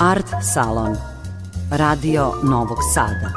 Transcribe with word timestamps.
Art 0.00 0.26
Salon 0.54 0.96
Radio 1.70 2.32
Novog 2.44 2.78
Sada 2.94 3.32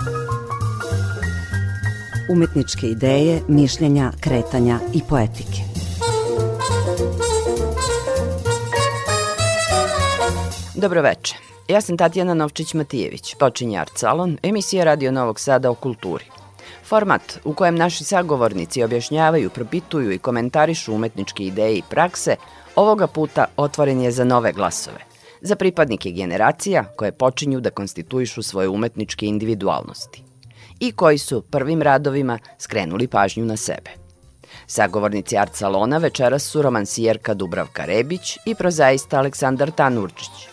Umetničke 2.29 2.87
ideje, 2.87 3.41
mišljenja, 3.47 4.11
kretanja 4.19 4.79
i 4.93 5.01
poetike 5.09 5.61
Dobroveče. 10.75 11.35
Ja 11.67 11.81
sam 11.81 11.97
Tatjana 11.97 12.33
Novčić-Matijević. 12.33 13.35
Počinje 13.37 13.77
Art 13.77 13.91
Salon, 13.95 14.37
emisija 14.43 14.83
Radio 14.83 15.11
Novog 15.11 15.39
Sada 15.39 15.69
o 15.71 15.75
kulturi. 15.75 16.25
Format 16.83 17.39
u 17.43 17.53
kojem 17.53 17.75
naši 17.75 18.03
sagovornici 18.03 18.83
objašnjavaju, 18.83 19.49
propituju 19.49 20.11
i 20.11 20.17
komentarišu 20.17 20.93
umetničke 20.93 21.43
ideje 21.43 21.77
i 21.77 21.83
prakse, 21.89 22.35
ovoga 22.75 23.07
puta 23.07 23.45
otvoren 23.57 24.01
je 24.01 24.11
za 24.11 24.23
nove 24.23 24.51
glasove. 24.51 25.10
Za 25.41 25.55
pripadnike 25.55 26.11
generacija 26.11 26.83
koje 26.95 27.11
počinju 27.11 27.59
da 27.59 27.69
konstituišu 27.69 28.43
svoje 28.43 28.69
umetničke 28.69 29.25
individualnosti 29.25 30.23
i 30.79 30.91
koji 30.91 31.17
su 31.17 31.41
prvim 31.41 31.81
radovima 31.81 32.39
skrenuli 32.57 33.07
pažnju 33.07 33.45
na 33.45 33.57
sebe. 33.57 33.91
Sagovornici 34.67 35.37
Art 35.37 35.55
Salona 35.55 35.97
večeras 35.97 36.43
su 36.43 36.61
romansijerka 36.61 37.33
Dubravka 37.33 37.85
Rebić 37.85 38.37
i 38.45 38.55
prozaista 38.55 39.17
Aleksandar 39.17 39.71
Tanurčić. 39.71 40.47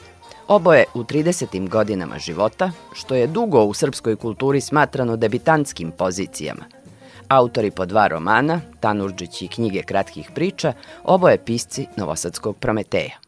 Oboje 0.48 0.84
u 0.94 1.04
30. 1.04 1.68
godinama 1.68 2.18
života, 2.18 2.70
što 2.92 3.14
je 3.14 3.26
dugo 3.26 3.64
u 3.64 3.74
srpskoj 3.74 4.16
kulturi 4.16 4.60
smatrano 4.60 5.16
debitantskim 5.16 5.90
pozicijama. 5.90 6.64
Autori 7.28 7.70
po 7.70 7.86
dva 7.86 8.08
romana, 8.08 8.60
Tanurđić 8.80 9.42
i 9.42 9.48
knjige 9.48 9.82
kratkih 9.82 10.30
priča, 10.34 10.72
oboje 11.04 11.38
pisci 11.44 11.86
Novosadskog 11.96 12.56
Prometeja. 12.56 13.27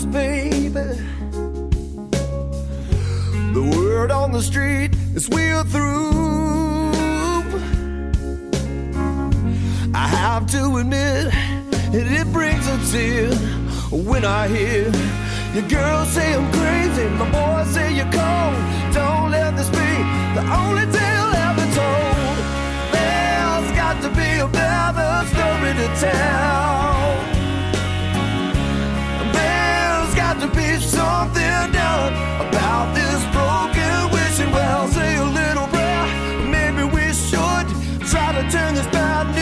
Us, 0.00 0.04
baby? 0.06 0.70
The 3.52 3.76
word 3.76 4.10
on 4.10 4.32
the 4.32 4.42
street 4.42 4.92
is 5.14 5.28
we're 5.28 5.64
through. 5.64 7.40
I 9.94 10.06
have 10.06 10.46
to 10.52 10.76
admit, 10.76 11.32
it, 11.92 12.06
it 12.20 12.32
brings 12.32 12.66
a 12.66 12.78
tear 12.90 13.34
when 13.90 14.24
I 14.24 14.48
hear 14.48 14.84
your 15.54 15.68
girls 15.68 16.08
say 16.08 16.34
I'm 16.34 16.50
crazy, 16.52 17.08
my 17.18 17.30
boys 17.30 17.68
say 17.74 17.92
you're 17.94 18.12
cold. 18.12 18.56
Don't 18.94 19.30
let 19.30 19.56
this 19.56 19.68
be 19.70 19.90
the 20.36 20.44
only 20.60 20.86
tale 20.96 21.30
ever 21.46 21.66
told. 21.78 22.36
There's 22.94 23.70
got 23.76 24.00
to 24.02 24.08
be 24.10 24.38
a 24.38 24.48
better 24.48 25.26
story 25.28 25.72
to 25.74 26.00
tell. 26.00 26.99
To 30.40 30.48
be 30.56 30.80
something 30.80 31.72
done 31.72 32.14
about 32.48 32.94
this 32.94 33.22
broken 33.36 34.10
wishing 34.10 34.50
well. 34.50 34.88
Say 34.88 35.16
a 35.16 35.24
little 35.24 35.66
prayer, 35.66 36.06
maybe 36.48 36.82
we 36.84 37.12
should 37.12 37.68
try 38.08 38.32
to 38.32 38.50
turn 38.50 38.74
this 38.74 38.86
bad 38.86 39.34
news 39.34 39.39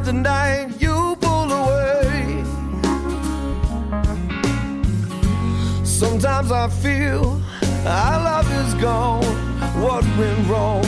Night 0.00 0.08
after 0.08 0.18
night, 0.22 0.80
you 0.80 1.14
pull 1.20 1.52
away. 1.52 2.42
Sometimes 5.84 6.50
I 6.50 6.68
feel 6.68 7.38
our 7.86 8.24
love 8.24 8.50
is 8.64 8.74
gone. 8.80 9.22
What 9.82 10.02
went 10.16 10.48
wrong? 10.48 10.84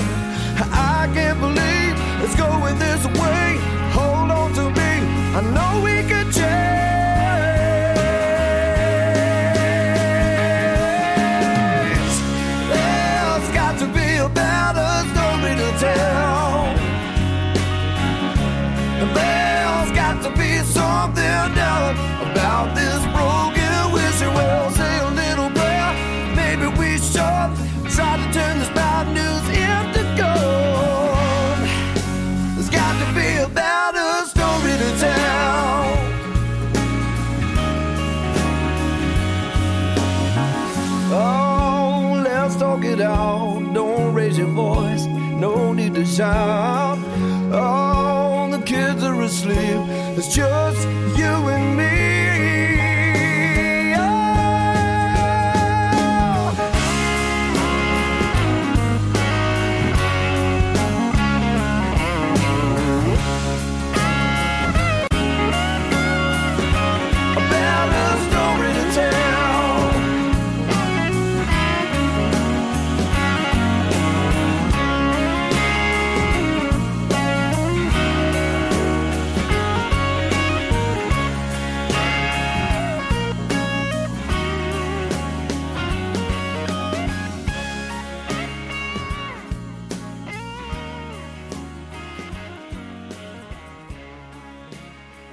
I 0.73 1.11
can't 1.13 1.39
believe 1.41 1.95
it's 2.25 2.37
going 2.37 2.79
this 2.79 3.05
way. 3.21 3.59
Hold 3.93 4.31
on 4.31 4.55
to 4.55 4.71
me. 4.71 4.93
I 5.37 5.43
know 5.53 5.83
we 5.85 6.09
can 6.09 6.33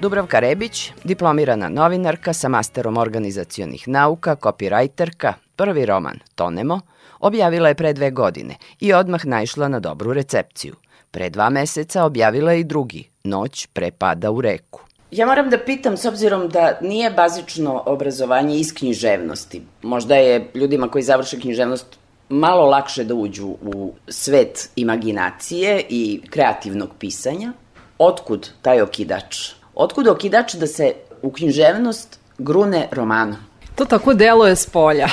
Dubravka 0.09 0.39
Rebić, 0.39 0.91
diplomirana 1.03 1.67
novinarka 1.69 2.33
sa 2.33 2.49
masterom 2.49 2.97
organizacionih 2.97 3.87
nauka, 3.87 4.35
kopirajterka, 4.35 5.33
prvi 5.55 5.85
roman 5.85 6.17
Tonemo, 6.35 6.79
objavila 7.19 7.69
je 7.69 7.75
pre 7.75 7.93
dve 7.93 8.09
godine 8.11 8.55
i 8.79 8.93
odmah 8.93 9.25
naišla 9.25 9.67
na 9.67 9.79
dobru 9.79 10.13
recepciju. 10.13 10.75
Pre 11.11 11.29
dva 11.29 11.49
meseca 11.49 12.05
objavila 12.05 12.51
je 12.51 12.59
i 12.59 12.63
drugi, 12.63 13.03
Noć 13.23 13.67
pre 13.73 13.91
pada 13.91 14.31
u 14.31 14.41
reku. 14.41 14.81
Ja 15.11 15.25
moram 15.25 15.49
da 15.49 15.59
pitam, 15.65 15.97
s 15.97 16.05
obzirom 16.05 16.49
da 16.49 16.79
nije 16.81 17.11
bazično 17.11 17.83
obrazovanje 17.85 18.57
iz 18.57 18.73
književnosti, 18.73 19.61
možda 19.81 20.15
je 20.15 20.51
ljudima 20.55 20.87
koji 20.87 21.03
završe 21.03 21.39
književnost 21.39 21.99
malo 22.29 22.65
lakše 22.65 23.03
da 23.03 23.13
uđu 23.13 23.47
u 23.47 23.93
svet 24.07 24.69
imaginacije 24.75 25.85
i 25.89 26.21
kreativnog 26.29 26.89
pisanja. 26.99 27.53
Otkud 27.99 28.49
taj 28.61 28.81
okidač? 28.81 29.58
Otkud 29.79 30.07
okidač 30.07 30.57
da 30.59 30.67
se 30.67 30.93
u 31.21 31.31
književnost 31.31 32.19
grune 32.37 32.87
romanom? 32.91 33.48
To 33.79 33.85
tako 33.85 34.13
deluje 34.13 34.55
s 34.55 34.69
polja. 34.69 35.07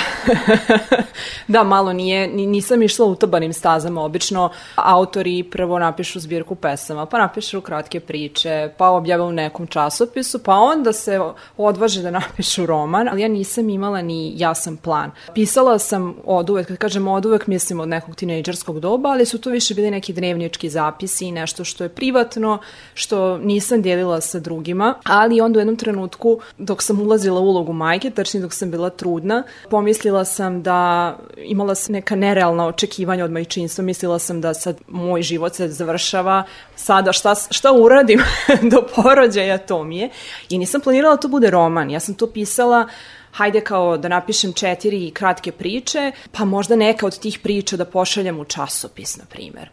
da, 1.48 1.64
malo 1.64 1.92
nije, 1.92 2.28
nisam 2.28 2.82
išla 2.82 3.06
utabanim 3.06 3.52
stazama. 3.52 4.04
Obično 4.04 4.50
autori 4.74 5.42
prvo 5.42 5.78
napišu 5.78 6.20
zbirku 6.20 6.54
pesama, 6.54 7.06
pa 7.06 7.18
napišu 7.18 7.60
kratke 7.60 8.00
priče, 8.00 8.70
pa 8.76 8.88
objave 8.88 9.22
u 9.22 9.32
nekom 9.32 9.66
časopisu, 9.66 10.42
pa 10.42 10.54
onda 10.54 10.92
se 10.92 11.20
odvaže 11.56 12.02
da 12.02 12.10
napišu 12.20 12.66
roman, 12.66 13.08
ali 13.08 13.22
ja 13.22 13.28
nisam 13.28 13.68
imala 13.68 14.02
ni 14.02 14.32
jasan 14.36 14.76
plan. 14.76 15.10
Pisala 15.34 15.78
sam 15.78 16.14
od 16.24 16.50
uvek, 16.50 16.68
kad 16.68 16.76
kažem 16.76 17.08
od 17.08 17.26
uvek, 17.26 17.46
mislim 17.46 17.80
od 17.80 17.88
nekog 17.88 18.14
tinejdžerskog 18.16 18.80
doba, 18.80 19.08
ali 19.08 19.26
su 19.26 19.40
to 19.40 19.50
više 19.50 19.74
bili 19.74 19.90
neki 19.90 20.12
dnevnički 20.12 20.70
zapisi 20.70 21.26
i 21.26 21.32
nešto 21.32 21.64
što 21.64 21.84
je 21.84 21.88
privatno, 21.88 22.58
što 22.94 23.38
nisam 23.38 23.82
delila 23.82 24.20
sa 24.20 24.40
drugima, 24.40 24.94
ali 25.04 25.40
onda 25.40 25.58
u 25.58 25.60
jednom 25.60 25.76
trenutku, 25.76 26.40
dok 26.58 26.82
sam 26.82 27.00
ulazila 27.00 27.40
u 27.40 27.44
ulogu 27.44 27.72
majke, 27.72 28.10
tačnije 28.10 28.42
dok 28.42 28.55
sam 28.56 28.70
bila 28.70 28.90
trudna, 28.90 29.42
pomislila 29.70 30.24
sam 30.24 30.62
da 30.62 31.18
imala 31.36 31.74
sam 31.74 31.92
neka 31.92 32.16
nerealna 32.16 32.66
očekivanja 32.66 33.24
od 33.24 33.30
majčinstva, 33.30 33.84
mislila 33.84 34.18
sam 34.18 34.40
da 34.40 34.54
sad 34.54 34.80
moj 34.88 35.22
život 35.22 35.54
se 35.54 35.68
završava, 35.68 36.42
sada 36.76 37.12
šta, 37.12 37.34
šta 37.50 37.72
uradim 37.72 38.22
do 38.72 38.82
porođaja, 38.94 39.58
to 39.58 39.84
mi 39.84 39.98
je. 39.98 40.10
I 40.50 40.58
nisam 40.58 40.80
planirala 40.80 41.14
da 41.16 41.20
to 41.20 41.28
bude 41.28 41.50
roman, 41.50 41.90
ja 41.90 42.00
sam 42.00 42.14
to 42.14 42.26
pisala 42.26 42.88
hajde 43.36 43.60
kao 43.60 43.96
da 43.96 44.08
napišem 44.08 44.52
četiri 44.52 45.10
kratke 45.10 45.52
priče, 45.52 46.12
pa 46.32 46.44
možda 46.44 46.76
neka 46.76 47.06
od 47.06 47.18
tih 47.18 47.38
priča 47.42 47.76
da 47.76 47.84
pošaljem 47.84 48.40
u 48.40 48.44
časopis, 48.44 49.16
na 49.16 49.24
primer. 49.24 49.70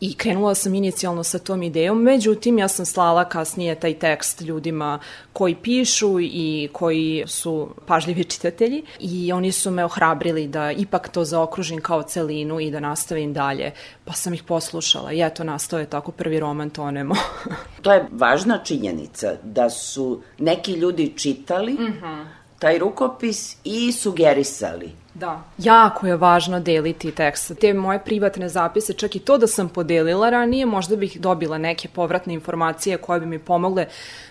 I 0.00 0.14
krenula 0.14 0.54
sam 0.54 0.74
inicijalno 0.74 1.24
sa 1.24 1.38
tom 1.38 1.62
idejom, 1.62 2.02
međutim 2.02 2.58
ja 2.58 2.68
sam 2.68 2.86
slala 2.86 3.24
kasnije 3.24 3.74
taj 3.74 3.94
tekst 3.94 4.40
ljudima 4.40 4.98
koji 5.32 5.54
pišu 5.54 6.20
i 6.20 6.68
koji 6.72 7.24
su 7.26 7.68
pažljivi 7.86 8.24
čitatelji 8.32 8.82
i 9.00 9.32
oni 9.32 9.52
su 9.52 9.70
me 9.70 9.84
ohrabrili 9.84 10.48
da 10.48 10.72
ipak 10.72 11.08
to 11.08 11.24
zaokružim 11.24 11.80
kao 11.80 12.02
celinu 12.02 12.60
i 12.60 12.70
da 12.70 12.80
nastavim 12.80 13.32
dalje, 13.32 13.72
pa 14.04 14.12
sam 14.12 14.34
ih 14.34 14.42
poslušala 14.42 15.12
i 15.12 15.22
eto 15.22 15.44
nastao 15.44 15.78
je 15.78 15.86
tako 15.86 16.12
prvi 16.12 16.40
roman 16.40 16.70
Tonemo. 16.70 17.14
to 17.82 17.92
je 17.92 18.06
važna 18.12 18.58
činjenica 18.64 19.34
da 19.42 19.70
su 19.70 20.22
neki 20.38 20.72
ljudi 20.72 21.12
čitali 21.16 21.72
mm 21.72 22.00
-hmm. 22.02 22.24
taj 22.58 22.78
rukopis 22.78 23.56
i 23.64 23.92
sugerisali 23.92 25.03
Da. 25.14 25.42
Jako 25.58 26.06
je 26.06 26.16
važno 26.16 26.60
deliti 26.60 27.10
tekst. 27.10 27.52
Te 27.60 27.74
moje 27.74 27.98
privatne 28.04 28.48
zapise, 28.48 28.92
čak 28.92 29.16
i 29.16 29.18
to 29.18 29.38
da 29.38 29.46
sam 29.46 29.68
podelila 29.68 30.30
ranije, 30.30 30.66
možda 30.66 30.96
bih 30.96 31.20
dobila 31.20 31.58
neke 31.58 31.88
povratne 31.88 32.34
informacije 32.34 32.96
koje 32.96 33.20
bi 33.20 33.26
mi 33.26 33.38
pomogle 33.38 33.86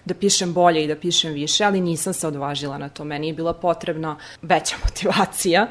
da 0.05 0.13
pišem 0.13 0.53
bolje 0.53 0.83
i 0.83 0.87
da 0.87 0.95
pišem 0.95 1.33
više, 1.33 1.63
ali 1.63 1.81
nisam 1.81 2.13
se 2.13 2.27
odvažila 2.27 2.77
na 2.77 2.89
to. 2.89 3.03
Meni 3.03 3.27
je 3.27 3.33
bila 3.33 3.53
potrebna 3.53 4.15
veća 4.41 4.75
motivacija. 4.85 5.67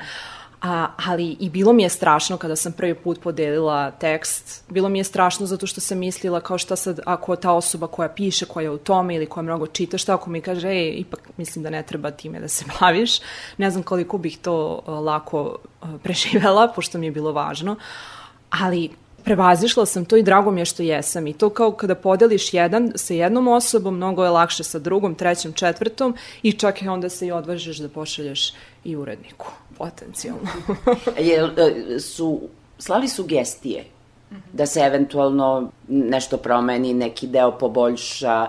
A, 0.62 0.86
ali 1.06 1.36
i 1.40 1.50
bilo 1.50 1.72
mi 1.72 1.82
je 1.82 1.88
strašno 1.88 2.36
kada 2.36 2.56
sam 2.56 2.72
prvi 2.72 2.94
put 2.94 3.20
podelila 3.20 3.90
tekst. 3.90 4.64
Bilo 4.68 4.88
mi 4.88 4.98
je 4.98 5.04
strašno 5.04 5.46
zato 5.46 5.66
što 5.66 5.80
sam 5.80 5.98
mislila 5.98 6.40
kao 6.40 6.58
šta 6.58 6.76
sad 6.76 7.00
ako 7.06 7.36
ta 7.36 7.52
osoba 7.52 7.86
koja 7.86 8.08
piše, 8.08 8.46
koja 8.46 8.64
je 8.64 8.70
u 8.70 8.78
tome 8.78 9.14
ili 9.14 9.26
koja 9.26 9.42
mnogo 9.42 9.66
čita, 9.66 9.98
šta 9.98 10.14
ako 10.14 10.30
mi 10.30 10.40
kaže, 10.40 10.68
ej, 10.68 10.94
ipak 10.96 11.30
mislim 11.36 11.62
da 11.62 11.70
ne 11.70 11.82
treba 11.82 12.10
time 12.10 12.40
da 12.40 12.48
se 12.48 12.64
baviš. 12.80 13.18
Ne 13.58 13.70
znam 13.70 13.82
koliko 13.82 14.18
bih 14.18 14.38
to 14.38 14.82
uh, 14.86 14.98
lako 14.98 15.56
uh, 15.82 15.88
preživela, 16.02 16.72
pošto 16.74 16.98
mi 16.98 17.06
je 17.06 17.12
bilo 17.12 17.32
važno. 17.32 17.76
Ali 18.50 18.90
prevazišla 19.24 19.86
sam 19.86 20.04
to 20.04 20.16
i 20.16 20.22
drago 20.22 20.50
mi 20.50 20.60
je 20.60 20.64
što 20.64 20.82
jesam 20.82 21.26
i 21.26 21.32
to 21.32 21.50
kao 21.50 21.72
kada 21.72 21.94
podeliš 21.94 22.54
jedan 22.54 22.92
sa 22.94 23.14
jednom 23.14 23.48
osobom, 23.48 23.96
mnogo 23.96 24.24
je 24.24 24.30
lakše 24.30 24.64
sa 24.64 24.78
drugom, 24.78 25.14
trećom, 25.14 25.52
četvrtom 25.52 26.14
i 26.42 26.52
čak 26.52 26.82
i 26.82 26.88
onda 26.88 27.08
se 27.08 27.26
i 27.26 27.32
odvažiš 27.32 27.78
da 27.78 27.88
pošalješ 27.88 28.52
i 28.84 28.96
uredniku, 28.96 29.46
potencijalno. 29.78 30.48
Jel, 31.18 31.48
e, 31.56 32.00
su, 32.00 32.40
slali 32.78 33.08
sugestije 33.08 33.84
da 34.52 34.66
se 34.66 34.80
eventualno 34.80 35.70
nešto 35.88 36.36
promeni, 36.36 36.94
neki 36.94 37.26
deo 37.26 37.58
poboljša, 37.58 38.46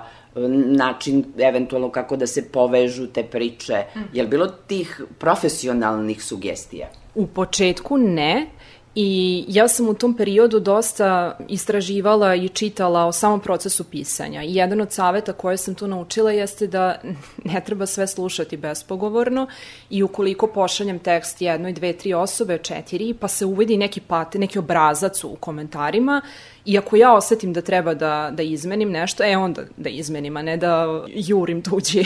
način 0.66 1.26
eventualno 1.38 1.90
kako 1.92 2.16
da 2.16 2.28
se 2.28 2.50
povežu 2.52 3.08
te 3.08 3.24
priče. 3.24 3.84
Je 4.14 4.24
li 4.24 4.30
bilo 4.30 4.48
tih 4.48 5.02
profesionalnih 5.20 6.24
sugestija? 6.24 6.88
U 7.16 7.28
početku 7.28 7.98
ne, 7.98 8.48
I 8.96 9.46
ja 9.48 9.68
sam 9.68 9.90
u 9.90 9.94
tom 9.94 10.14
periodu 10.18 10.60
dosta 10.60 11.38
istraživala 11.48 12.36
i 12.36 12.50
čitala 12.50 13.06
o 13.06 13.12
samom 13.12 13.40
procesu 13.40 13.84
pisanja. 13.84 14.44
I 14.44 14.56
jedan 14.56 14.82
od 14.82 14.92
saveta 14.92 15.34
koje 15.34 15.58
sam 15.58 15.76
tu 15.76 15.88
naučila 15.88 16.32
jeste 16.32 16.68
da 16.68 17.02
ne 17.54 17.62
treba 17.66 17.86
sve 17.86 18.08
slušati 18.08 18.58
bespogovorno 18.58 19.48
i 19.90 20.04
ukoliko 20.04 20.48
pošaljem 20.48 21.00
tekst 21.00 21.42
jednoj, 21.42 21.74
dve, 21.74 21.94
tri 21.94 22.14
osobe, 22.14 22.58
četiri, 22.58 23.14
pa 23.14 23.28
se 23.28 23.46
uvidi 23.46 23.78
neki 23.78 24.02
pate, 24.02 24.40
neki 24.40 24.60
obrazac 24.60 25.24
u 25.24 25.36
komentarima, 25.40 26.22
I 26.66 26.78
ako 26.78 26.96
ja 26.96 27.14
osetim 27.14 27.54
da 27.54 27.62
treba 27.62 27.94
da, 27.94 28.30
da 28.32 28.44
izmenim 28.44 28.92
nešto, 28.92 29.24
e 29.24 29.38
onda 29.38 29.62
da 29.78 29.90
izmenim, 29.90 30.38
a 30.38 30.42
ne 30.42 30.58
da 30.58 31.04
jurim 31.08 31.62
tuđi. 31.62 32.04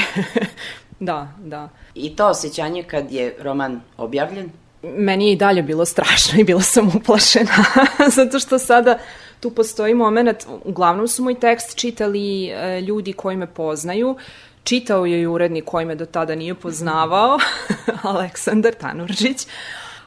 da, 0.99 1.27
da. 1.39 1.69
I 1.95 2.15
to 2.15 2.27
osjećanje 2.27 2.83
kad 2.83 3.11
je 3.11 3.35
roman 3.39 3.81
objavljen, 3.97 4.49
meni 4.83 5.27
je 5.27 5.33
i 5.33 5.35
dalje 5.35 5.63
bilo 5.63 5.85
strašno 5.85 6.39
i 6.39 6.43
bila 6.43 6.61
sam 6.61 6.87
uplašena, 6.87 7.51
zato 8.17 8.39
što 8.39 8.59
sada 8.59 8.99
tu 9.39 9.51
postoji 9.51 9.93
moment, 9.93 10.45
uglavnom 10.63 11.07
su 11.07 11.23
moj 11.23 11.39
tekst 11.39 11.75
čitali 11.75 12.47
e, 12.47 12.81
ljudi 12.81 13.13
koji 13.13 13.37
me 13.37 13.47
poznaju, 13.47 14.17
čitao 14.63 15.05
je 15.05 15.21
i 15.21 15.27
urednik 15.27 15.65
koji 15.65 15.85
me 15.85 15.95
do 15.95 16.05
tada 16.05 16.35
nije 16.35 16.55
poznavao, 16.55 17.39
Aleksandar 18.03 18.73
Tanurđić, 18.73 19.47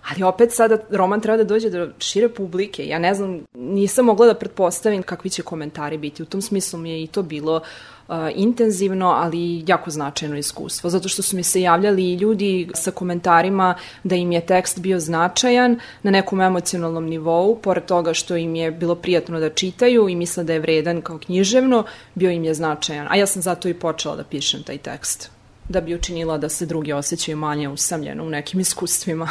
ali 0.08 0.22
opet 0.22 0.52
sada 0.52 0.78
roman 0.90 1.20
treba 1.20 1.36
da 1.36 1.44
dođe 1.44 1.70
do 1.70 1.88
šire 1.98 2.28
publike. 2.28 2.86
Ja 2.86 2.98
ne 2.98 3.14
znam, 3.14 3.40
nisam 3.54 4.04
mogla 4.04 4.26
da 4.26 4.34
pretpostavim 4.34 5.02
kakvi 5.02 5.30
će 5.30 5.42
komentari 5.42 5.98
biti. 5.98 6.22
U 6.22 6.26
tom 6.26 6.42
smislu 6.42 6.78
mi 6.78 6.90
je 6.90 7.02
i 7.02 7.06
to 7.06 7.22
bilo 7.22 7.56
uh, 7.56 8.14
intenzivno, 8.34 9.08
ali 9.08 9.64
jako 9.66 9.90
značajno 9.90 10.38
iskustvo, 10.38 10.90
zato 10.90 11.08
što 11.08 11.22
su 11.22 11.36
mi 11.36 11.42
se 11.42 11.60
javljali 11.60 12.04
i 12.04 12.14
ljudi 12.14 12.68
sa 12.74 12.90
komentarima 12.90 13.74
da 14.04 14.14
im 14.14 14.32
je 14.32 14.46
tekst 14.46 14.80
bio 14.80 15.00
značajan 15.00 15.78
na 16.02 16.10
nekom 16.10 16.40
emocionalnom 16.40 17.06
nivou, 17.06 17.56
pored 17.56 17.84
toga 17.84 18.14
što 18.14 18.36
im 18.36 18.54
je 18.54 18.70
bilo 18.70 18.94
prijatno 18.94 19.40
da 19.40 19.50
čitaju 19.50 20.08
i 20.08 20.14
misle 20.14 20.44
da 20.44 20.52
je 20.52 20.60
vredan 20.60 21.02
kao 21.02 21.18
književno, 21.18 21.84
bio 22.14 22.30
im 22.30 22.44
je 22.44 22.54
značajan. 22.54 23.06
A 23.10 23.16
ja 23.16 23.26
sam 23.26 23.42
zato 23.42 23.68
i 23.68 23.74
počela 23.74 24.16
da 24.16 24.24
pišem 24.24 24.62
taj 24.62 24.78
tekst 24.78 25.30
da 25.70 25.80
bi 25.80 25.94
učinila 25.94 26.38
da 26.38 26.48
se 26.48 26.66
drugi 26.66 26.92
osjećaju 26.92 27.36
manje 27.36 27.68
usamljeno 27.68 28.24
u 28.24 28.28
nekim 28.28 28.60
iskustvima. 28.60 29.28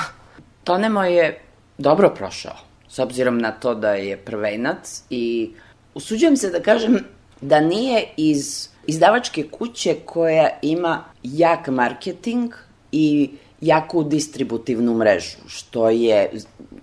Tonemo 0.70 1.04
je 1.04 1.40
dobro 1.78 2.10
prošao, 2.10 2.56
s 2.90 3.00
obzirom 3.00 3.38
na 3.38 3.52
to 3.52 3.76
da 3.76 3.94
je 3.94 4.18
prvenac 4.18 5.04
i 5.10 5.50
usuđujem 5.94 6.38
se 6.38 6.50
da 6.50 6.60
kažem 6.60 7.00
da 7.42 7.60
nije 7.60 8.04
iz 8.18 8.70
izdavačke 8.88 9.48
kuće 9.52 9.96
koja 10.06 10.50
ima 10.62 11.04
jak 11.24 11.68
marketing 11.68 12.54
i 12.92 13.30
jaku 13.62 14.04
distributivnu 14.04 14.94
mrežu, 14.94 15.38
što 15.48 15.90
je 15.90 16.32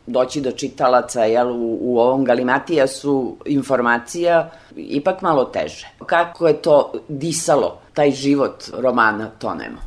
doći 0.07 0.41
do 0.41 0.51
čitalaca 0.51 1.25
jel, 1.25 1.51
u, 1.53 1.79
u 1.81 1.99
ovom 1.99 2.25
galimatijasu 2.25 3.37
informacija 3.45 4.51
ipak 4.77 5.23
malo 5.23 5.45
teže. 5.45 5.87
Kako 6.07 6.49
je 6.49 6.63
to 6.63 6.93
disalo, 7.09 7.79
taj 7.95 8.11
život 8.11 8.65
romana 8.79 9.31
Tonemo? 9.39 9.79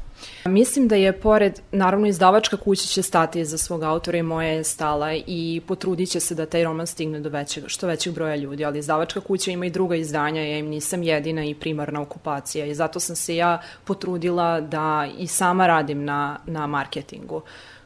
Mislim 0.49 0.87
da 0.87 0.95
je 0.95 1.19
pored, 1.19 1.59
naravno 1.71 2.07
izdavačka 2.07 2.57
kuća 2.57 2.87
će 2.87 3.01
stati 3.01 3.45
za 3.45 3.57
svog 3.57 3.83
autora 3.83 4.17
i 4.17 4.23
moja 4.23 4.47
je 4.47 4.63
stala 4.63 5.13
i 5.13 5.61
potrudit 5.67 6.09
će 6.09 6.19
se 6.19 6.35
da 6.35 6.45
taj 6.45 6.63
roman 6.63 6.87
stigne 6.87 7.19
do 7.19 7.29
većeg, 7.29 7.63
što 7.67 7.87
većeg 7.87 8.13
broja 8.13 8.35
ljudi, 8.35 8.65
ali 8.65 8.79
izdavačka 8.79 9.21
kuća 9.21 9.51
ima 9.51 9.65
i 9.65 9.69
druga 9.69 9.95
izdanja, 9.95 10.41
ja 10.41 10.57
im 10.57 10.67
nisam 10.67 11.03
jedina 11.03 11.45
i 11.45 11.55
primarna 11.55 12.01
okupacija 12.01 12.65
i 12.65 12.75
zato 12.75 12.99
sam 12.99 13.15
se 13.15 13.35
ja 13.35 13.61
potrudila 13.83 14.61
da 14.61 15.07
i 15.17 15.27
sama 15.27 15.67
radim 15.67 16.05
na, 16.05 16.39
na 16.45 16.67
marketingu 16.67 17.41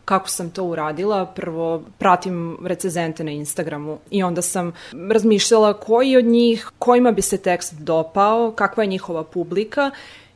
kako 0.06 0.30
sam 0.30 0.50
to 0.50 0.64
uradila, 0.64 1.26
prvo 1.26 1.84
pratim 1.98 2.58
recezente 2.66 3.24
na 3.24 3.32
Instagramu 3.32 4.00
i 4.12 4.24
onda 4.24 4.42
sam 4.42 4.74
razmišljala 5.12 5.74
koji 5.74 6.18
od 6.18 6.26
njih, 6.26 6.72
kojima 6.80 7.12
bi 7.12 7.22
se 7.22 7.38
tekst 7.38 7.74
dopao, 7.74 8.52
kakva 8.52 8.84
je 8.84 8.88
njihova 8.88 9.24
publika 9.24 9.92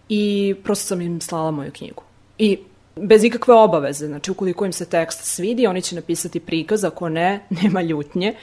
i 0.09 0.55
prosto 0.63 0.85
sam 0.85 1.01
im 1.01 1.21
slala 1.21 1.51
moju 1.51 1.71
knjigu. 1.71 2.06
I 2.39 2.57
bez 2.99 3.23
ikakve 3.23 3.53
obaveze, 3.53 4.07
znači 4.07 4.31
ukoliko 4.31 4.65
im 4.65 4.73
se 4.73 4.85
tekst 4.85 5.19
svidi, 5.23 5.67
oni 5.67 5.81
će 5.81 5.95
napisati 5.95 6.39
prikaz, 6.39 6.83
ako 6.83 7.09
ne, 7.09 7.39
nema 7.61 7.81
ljutnje, 7.81 8.35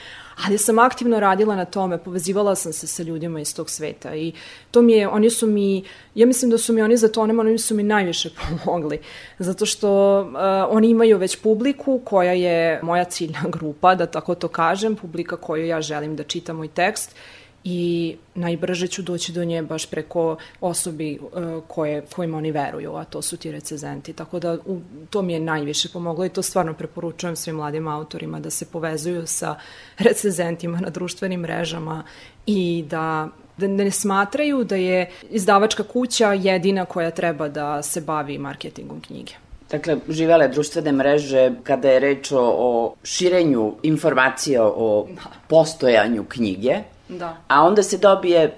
ali 0.47 0.59
sam 0.59 0.79
aktivno 0.79 1.21
radila 1.21 1.57
na 1.57 1.65
tome, 1.65 1.99
povezivala 1.99 2.55
sam 2.55 2.73
se 2.73 2.87
sa 2.87 3.03
ljudima 3.03 3.41
iz 3.41 3.55
tog 3.55 3.71
sveta 3.71 4.15
i 4.15 4.33
to 4.71 4.83
mi 4.83 4.93
je, 4.93 5.09
oni 5.09 5.31
su 5.31 5.47
mi, 5.47 5.85
ja 6.15 6.27
mislim 6.27 6.51
da 6.51 6.59
su 6.59 6.73
mi 6.73 6.83
oni 6.83 6.97
za 6.97 7.09
to, 7.09 7.21
oni 7.21 7.59
su 7.59 7.75
mi 7.75 7.83
najviše 7.83 8.31
pomogli, 8.65 8.99
zato 9.39 9.67
što 9.67 10.21
uh, 10.21 10.77
oni 10.77 10.91
imaju 10.91 11.19
već 11.19 11.37
publiku 11.37 12.01
koja 12.05 12.33
je 12.33 12.81
moja 12.83 13.05
ciljna 13.05 13.43
grupa, 13.49 13.95
da 13.95 14.07
tako 14.07 14.35
to 14.35 14.49
kažem, 14.49 14.97
publika 14.97 15.37
koju 15.37 15.67
ja 15.67 15.81
želim 15.81 16.17
da 16.17 16.23
čitam 16.23 16.57
moj 16.57 16.69
tekst 16.69 17.17
i 17.65 18.17
najbrže 18.35 18.87
ću 18.87 19.03
doći 19.03 19.33
do 19.33 19.45
nje 19.45 19.63
baš 19.63 19.87
preko 19.87 20.37
osobi 20.61 21.19
uh, 21.23 21.63
koje, 21.69 22.03
kojima 22.15 22.37
oni 22.37 22.51
veruju, 22.51 22.95
a 22.95 23.05
to 23.05 23.23
su 23.23 23.37
ti 23.37 23.53
recezenti. 23.53 24.13
Tako 24.13 24.39
da 24.39 24.59
u, 24.67 24.81
to 25.11 25.23
mi 25.23 25.33
je 25.33 25.41
najviše 25.41 25.89
pomoglo 25.89 26.25
i 26.25 26.29
to 26.29 26.43
stvarno 26.43 26.75
preporučujem 26.75 27.37
svim 27.37 27.57
mladim 27.57 27.89
autorima 27.89 28.41
da 28.41 28.51
se 28.51 28.67
povezuju 28.67 29.27
sa 29.27 29.55
recenzentima 29.99 30.81
na 30.81 30.91
društvenim 30.91 31.41
mrežama 31.41 32.05
i 32.47 32.85
da 32.91 33.29
da 33.57 33.67
ne 33.67 33.91
smatraju 33.91 34.65
da 34.65 34.77
je 34.77 35.11
izdavačka 35.31 35.83
kuća 35.83 36.33
jedina 36.33 36.85
koja 36.85 37.11
treba 37.11 37.49
da 37.49 37.83
se 37.83 38.01
bavi 38.01 38.39
marketingom 38.39 39.01
knjige. 39.01 39.33
Dakle, 39.71 39.97
živele 40.09 40.49
društvene 40.49 40.93
mreže 40.93 41.53
kada 41.63 41.91
je 41.91 42.01
reč 42.01 42.33
o, 42.33 42.41
o 42.41 42.95
širenju 43.03 43.75
informacija 43.83 44.65
o 44.65 45.07
da. 45.09 45.23
postojanju 45.49 46.25
knjige, 46.29 46.77
da. 47.09 47.37
a 47.49 47.63
onda 47.63 47.83
se 47.83 47.99
dobije, 47.99 48.57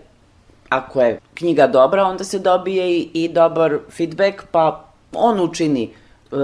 ako 0.68 1.00
je 1.00 1.20
knjiga 1.34 1.66
dobra, 1.66 2.04
onda 2.04 2.24
se 2.24 2.38
dobije 2.38 2.98
i, 2.98 3.10
i 3.14 3.28
dobar 3.28 3.78
feedback, 3.90 4.42
pa 4.50 4.84
on 5.12 5.40
učini 5.40 5.94
uh, 6.30 6.38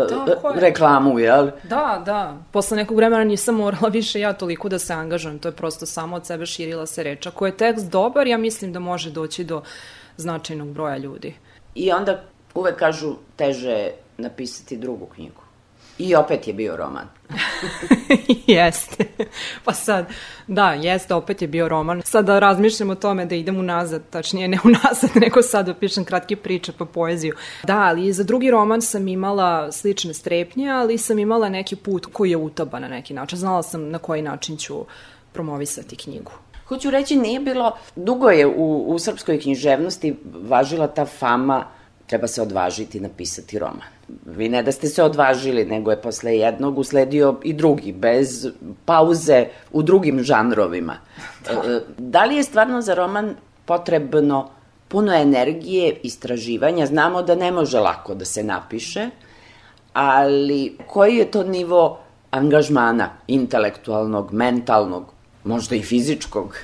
reklamu, 0.55 1.19
jel? 1.19 1.51
Da, 1.63 2.03
da. 2.07 2.37
Posle 2.51 2.77
nekog 2.77 2.97
vremena 2.97 3.25
nisam 3.25 3.55
morala 3.55 3.89
više 3.99 4.21
ja 4.21 4.33
toliko 4.33 4.69
da 4.69 4.79
se 4.79 4.93
angažujem, 4.93 5.39
to 5.39 5.49
je 5.49 5.53
prosto 5.53 5.87
samo 5.87 6.17
od 6.17 6.27
sebe 6.27 6.47
širila 6.47 6.87
se 6.87 7.03
reč. 7.03 7.27
Ako 7.27 7.47
je 7.47 7.57
tekst 7.57 7.91
dobar, 7.91 8.27
ja 8.27 8.39
mislim 8.39 8.73
da 8.73 8.79
može 8.79 9.11
doći 9.11 9.45
do 9.45 9.63
značajnog 10.17 10.69
broja 10.69 10.97
ljudi. 10.97 11.35
I 11.75 11.93
onda 11.93 12.23
uvek 12.55 12.77
kažu 12.77 13.15
teže 13.37 13.91
napisati 14.19 14.77
drugu 14.77 15.07
knjigu. 15.07 15.43
I 15.99 16.15
opet 16.15 16.49
je 16.49 16.55
bio 16.55 16.77
roman. 16.77 17.07
jeste. 18.47 19.05
Pa 19.65 19.73
sad, 19.73 20.07
da, 20.47 20.73
jeste, 20.73 21.15
opet 21.15 21.43
je 21.43 21.49
bio 21.49 21.69
roman. 21.69 22.03
Sad 22.05 22.25
da 22.25 22.39
razmišljam 22.39 22.91
o 22.91 22.95
tome 22.95 23.27
da 23.27 23.35
idem 23.35 23.59
unazad, 23.59 24.03
tačnije 24.11 24.49
ne 24.49 24.59
unazad, 24.65 25.11
nego 25.15 25.43
sad 25.43 25.67
da 25.67 25.75
pišem 25.75 26.05
kratke 26.05 26.37
priče 26.37 26.73
pa 26.79 26.85
poeziju. 26.85 27.35
Da, 27.63 27.79
ali 27.81 28.13
za 28.13 28.25
drugi 28.25 28.51
roman 28.51 28.83
sam 28.83 29.09
imala 29.09 29.73
slične 29.73 30.15
strepnje, 30.15 30.71
ali 30.71 30.99
sam 30.99 31.19
imala 31.19 31.49
neki 31.49 31.77
put 31.77 32.07
koji 32.13 32.31
je 32.31 32.37
utaba 32.37 32.79
na 32.79 32.89
neki 32.89 33.15
način. 33.15 33.39
Znala 33.39 33.63
sam 33.63 33.89
na 33.89 33.99
koji 33.99 34.23
način 34.23 34.57
ću 34.57 34.85
promovisati 35.33 35.97
knjigu. 35.97 36.33
Hoću 36.69 36.91
reći, 36.91 37.17
nije 37.17 37.41
bilo, 37.41 37.77
dugo 37.97 38.31
je 38.31 38.47
u, 38.47 38.85
u 38.89 38.99
srpskoj 38.99 39.41
književnosti 39.41 40.17
važila 40.25 40.87
ta 40.87 41.05
fama 41.05 41.65
treba 42.13 42.29
se 42.29 42.43
odvažiti 42.43 43.01
napisati 43.01 43.59
roman. 43.59 43.89
Vi 44.27 44.49
ne 44.53 44.61
da 44.63 44.73
ste 44.73 44.89
se 44.89 45.03
odvažili, 45.03 45.65
nego 45.65 45.91
je 45.91 46.01
posle 46.03 46.35
jednog 46.37 46.79
usledio 46.79 47.39
i 47.43 47.53
drugi, 47.53 47.93
bez 47.93 48.49
pauze 48.85 49.47
u 49.73 49.83
drugim 49.83 50.23
žanrovima. 50.23 50.99
Da, 51.47 51.53
e, 51.53 51.81
da 51.99 52.25
li 52.25 52.37
je 52.37 52.43
stvarno 52.45 52.83
za 52.83 52.95
roman 52.95 53.35
potrebno 53.65 54.51
puno 54.89 55.15
energije, 55.15 55.97
istraživanja? 56.03 56.87
Znamo 56.87 57.23
da 57.23 57.35
ne 57.35 57.51
može 57.53 57.81
lako 57.81 58.15
da 58.15 58.25
se 58.25 58.45
napiše, 58.45 59.09
ali 59.93 60.77
koji 60.87 61.17
je 61.17 61.31
to 61.31 61.43
nivo 61.43 61.99
angažmana 62.31 63.11
intelektualnog, 63.27 64.33
mentalnog, 64.33 65.13
možda 65.45 65.77
i 65.77 65.83
fizičkog? 65.83 66.57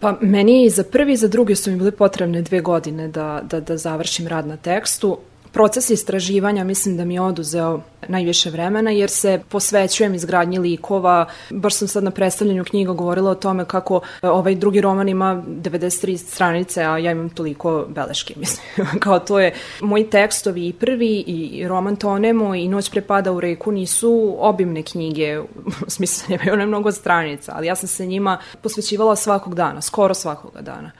Pa 0.00 0.18
meni 0.20 0.64
i 0.64 0.70
za 0.70 0.84
prvi 0.84 1.12
i 1.12 1.16
za 1.16 1.28
drugi 1.28 1.54
su 1.54 1.70
mi 1.70 1.76
bili 1.76 1.90
potrebne 1.90 2.42
dve 2.42 2.60
godine 2.60 3.08
da, 3.08 3.40
da, 3.50 3.60
da 3.60 3.76
završim 3.76 4.28
rad 4.28 4.46
na 4.46 4.56
tekstu. 4.56 5.18
Proces 5.52 5.90
istraživanja 5.90 6.64
mislim 6.64 6.96
da 6.96 7.04
mi 7.04 7.14
je 7.14 7.20
oduzeo 7.20 7.80
najviše 8.08 8.50
vremena 8.50 8.90
jer 8.90 9.10
se 9.10 9.40
posvećujem 9.48 10.14
izgradnji 10.14 10.58
likova. 10.58 11.26
Baš 11.50 11.74
sam 11.74 11.88
sad 11.88 12.04
na 12.04 12.10
predstavljanju 12.10 12.64
knjiga 12.64 12.92
govorila 12.92 13.30
o 13.30 13.34
tome 13.34 13.64
kako 13.64 14.00
e, 14.22 14.28
ovaj 14.28 14.54
drugi 14.54 14.80
roman 14.80 15.08
ima 15.08 15.42
93 15.46 16.16
stranice, 16.16 16.82
a 16.82 16.98
ja 16.98 17.12
imam 17.12 17.28
toliko 17.28 17.86
beleške, 17.88 18.34
mislim. 18.40 18.86
Kao 19.00 19.18
to 19.18 19.40
je, 19.40 19.54
moji 19.80 20.10
tekstovi 20.10 20.68
i 20.68 20.72
prvi 20.72 21.24
i 21.26 21.68
roman 21.68 21.96
Tonemo 21.96 22.54
i 22.54 22.68
Noć 22.68 22.90
prepada 22.90 23.32
u 23.32 23.40
reku 23.40 23.72
nisu 23.72 24.36
obimne 24.38 24.82
knjige, 24.82 25.40
u 25.86 25.90
smislu 25.90 26.26
nemaju 26.28 26.52
one 26.52 26.66
mnogo 26.66 26.92
stranica, 26.92 27.52
ali 27.56 27.66
ja 27.66 27.74
sam 27.74 27.88
se 27.88 28.06
njima 28.06 28.38
posvećivala 28.62 29.16
svakog 29.16 29.54
dana, 29.54 29.80
skoro 29.80 30.14
svakoga 30.14 30.60
dana 30.60 30.90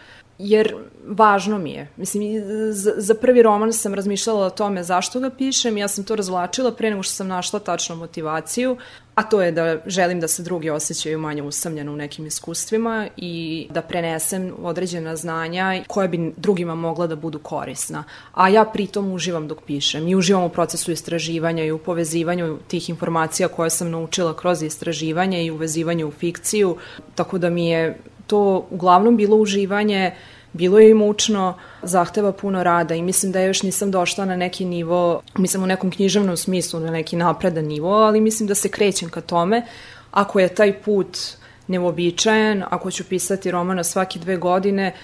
jer 0.43 0.75
važno 1.07 1.59
mi 1.59 1.71
je. 1.71 1.89
Mislim, 1.97 2.43
za, 2.73 2.93
za 2.97 3.15
prvi 3.15 3.43
roman 3.43 3.73
sam 3.73 3.95
razmišljala 3.95 4.47
o 4.47 4.51
tome 4.51 4.85
zašto 4.85 5.21
ga 5.21 5.31
pišem, 5.31 5.77
ja 5.77 5.89
sam 5.89 6.05
to 6.05 6.17
razvlačila 6.17 6.73
pre 6.73 6.91
nego 6.91 7.03
što 7.03 7.15
sam 7.15 7.29
našla 7.29 7.59
tačnu 7.59 7.97
motivaciju, 7.97 8.77
a 9.15 9.23
to 9.23 9.43
je 9.43 9.53
da 9.53 9.77
želim 9.87 10.21
da 10.21 10.29
se 10.29 10.43
drugi 10.43 10.71
osjećaju 10.71 11.19
manje 11.19 11.43
usamljeno 11.43 11.93
u 11.93 11.97
nekim 11.97 12.27
iskustvima 12.27 13.09
i 13.17 13.67
da 13.71 13.83
prenesem 13.83 14.53
određena 14.63 15.17
znanja 15.17 15.83
koja 15.87 16.09
bi 16.09 16.33
drugima 16.37 16.75
mogla 16.75 17.07
da 17.07 17.17
budu 17.17 17.39
korisna. 17.39 18.05
A 18.33 18.49
ja 18.49 18.65
pritom 18.65 19.13
uživam 19.13 19.49
dok 19.49 19.63
pišem 19.67 20.09
i 20.09 20.15
uživam 20.15 20.45
u 20.45 20.49
procesu 20.49 20.93
istraživanja 20.93 21.65
i 21.65 21.73
u 21.73 21.79
povezivanju 21.79 22.59
tih 22.69 22.91
informacija 22.91 23.49
koje 23.49 23.71
sam 23.71 23.91
naučila 23.91 24.37
kroz 24.37 24.63
istraživanje 24.63 25.45
i 25.45 25.51
uvezivanju 25.51 26.09
u 26.09 26.11
fikciju, 26.11 26.77
tako 27.15 27.39
da 27.39 27.51
mi 27.51 27.69
je 27.69 27.99
to 28.31 28.67
uglavnom 28.71 29.17
bilo 29.17 29.37
uživanje, 29.37 30.13
bilo 30.53 30.79
je 30.79 30.91
i 30.91 30.95
mučno, 30.95 31.55
zahteva 31.83 32.33
puno 32.33 32.63
rada 32.63 32.95
i 32.95 33.03
mislim 33.03 33.33
da 33.33 33.41
još 33.41 33.63
nisam 33.63 33.91
došla 33.91 34.25
na 34.25 34.37
neki 34.37 34.65
nivo, 34.65 35.23
mislim 35.39 35.63
u 35.63 35.67
nekom 35.67 35.91
književnom 35.91 36.37
smislu, 36.37 36.81
na 36.81 36.91
neki 36.91 37.17
napredan 37.17 37.65
nivo, 37.65 37.93
ali 37.93 38.21
mislim 38.21 38.47
da 38.47 38.55
se 38.55 38.69
krećem 38.69 39.09
ka 39.11 39.21
tome. 39.21 39.63
Ako 40.11 40.41
je 40.41 40.55
taj 40.55 40.73
put 40.81 41.19
neobičajen, 41.67 42.65
ako 42.71 42.91
ću 42.91 43.05
pisati 43.05 43.51
romana 43.51 43.85
svake 43.85 44.19
dve 44.19 44.37
godine, 44.37 44.95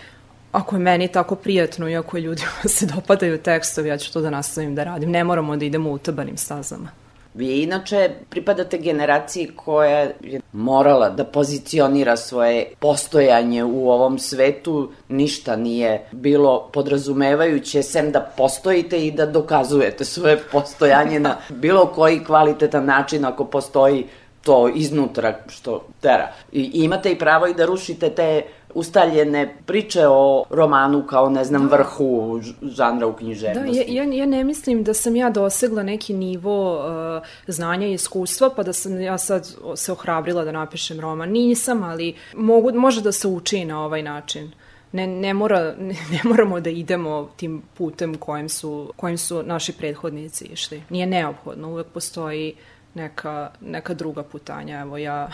ako 0.52 0.76
je 0.76 0.80
meni 0.80 1.08
tako 1.08 1.34
prijatno 1.34 1.88
i 1.88 1.96
ako 1.96 2.18
ljudima 2.18 2.68
se 2.76 2.86
dopadaju 2.86 3.38
tekstovi, 3.38 3.88
ja 3.88 3.98
ću 3.98 4.12
to 4.12 4.20
da 4.20 4.30
nastavim 4.30 4.74
da 4.74 4.84
radim. 4.84 5.10
Ne 5.10 5.24
moramo 5.24 5.56
da 5.56 5.64
idemo 5.64 5.90
utabanim 5.90 6.36
stazama. 6.36 7.05
Vi 7.36 7.62
inače 7.62 8.10
pripadate 8.30 8.78
generaciji 8.78 9.50
koja 9.56 9.98
je 9.98 10.40
morala 10.52 11.10
da 11.10 11.24
pozicionira 11.24 12.16
svoje 12.16 12.66
postojanje 12.78 13.64
u 13.64 13.90
ovom 13.90 14.18
svetu, 14.18 14.90
ništa 15.08 15.56
nije 15.56 16.08
bilo 16.12 16.70
podrazumevajuće, 16.72 17.82
sem 17.82 18.12
da 18.12 18.20
postojite 18.36 19.06
i 19.06 19.10
da 19.10 19.26
dokazujete 19.26 20.04
svoje 20.04 20.38
postojanje 20.52 21.20
na 21.20 21.36
bilo 21.48 21.86
koji 21.86 22.24
kvalitetan 22.24 22.84
način 22.84 23.24
ako 23.24 23.44
postoji 23.44 24.06
to 24.42 24.68
iznutra 24.68 25.38
što 25.48 25.84
tera. 26.00 26.32
I 26.52 26.70
imate 26.74 27.12
i 27.12 27.18
pravo 27.18 27.46
i 27.46 27.54
da 27.54 27.66
rušite 27.66 28.10
te 28.10 28.42
ustaljene 28.76 29.56
priče 29.66 30.06
o 30.08 30.44
romanu 30.50 31.06
kao, 31.06 31.30
ne 31.30 31.44
znam, 31.44 31.68
da. 31.68 31.76
vrhu 31.76 32.40
žanra 32.62 33.06
u 33.06 33.12
književnosti. 33.12 33.84
Da, 33.86 33.92
ja, 33.92 34.04
ja, 34.04 34.12
ja 34.12 34.26
ne 34.26 34.44
mislim 34.44 34.84
da 34.84 34.94
sam 34.94 35.16
ja 35.16 35.30
dosegla 35.30 35.82
neki 35.82 36.14
nivo 36.14 36.78
uh, 36.78 37.26
znanja 37.46 37.86
i 37.86 37.92
iskustva, 37.92 38.50
pa 38.56 38.62
da 38.62 38.72
sam 38.72 39.00
ja 39.00 39.18
sad 39.18 39.56
se 39.76 39.92
ohrabrila 39.92 40.44
da 40.44 40.52
napišem 40.52 41.00
roman. 41.00 41.30
Nisam, 41.30 41.82
ali 41.82 42.14
mogu, 42.34 42.72
može 42.74 43.02
da 43.02 43.12
se 43.12 43.28
uči 43.28 43.64
na 43.64 43.84
ovaj 43.84 44.02
način. 44.02 44.52
Ne, 44.92 45.06
ne, 45.06 45.34
mora, 45.34 45.74
ne, 45.78 45.94
ne 46.12 46.20
moramo 46.24 46.60
da 46.60 46.70
idemo 46.70 47.28
tim 47.36 47.62
putem 47.78 48.14
kojim 48.14 48.48
su, 48.48 48.92
kojim 48.96 49.18
su 49.18 49.42
naši 49.42 49.72
prethodnici 49.72 50.44
išli. 50.44 50.82
Nije 50.90 51.06
neophodno, 51.06 51.68
uvek 51.68 51.86
postoji 51.86 52.54
neka, 52.96 53.50
neka 53.60 53.94
druga 53.94 54.22
putanja. 54.22 54.80
Evo 54.80 54.96
ja 54.96 55.28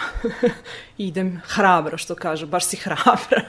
idem 0.99 1.40
hrabro, 1.45 1.99
što 1.99 2.14
kažu, 2.14 2.47
baš 2.47 2.64
si 2.64 2.76
hrabra. 2.76 3.42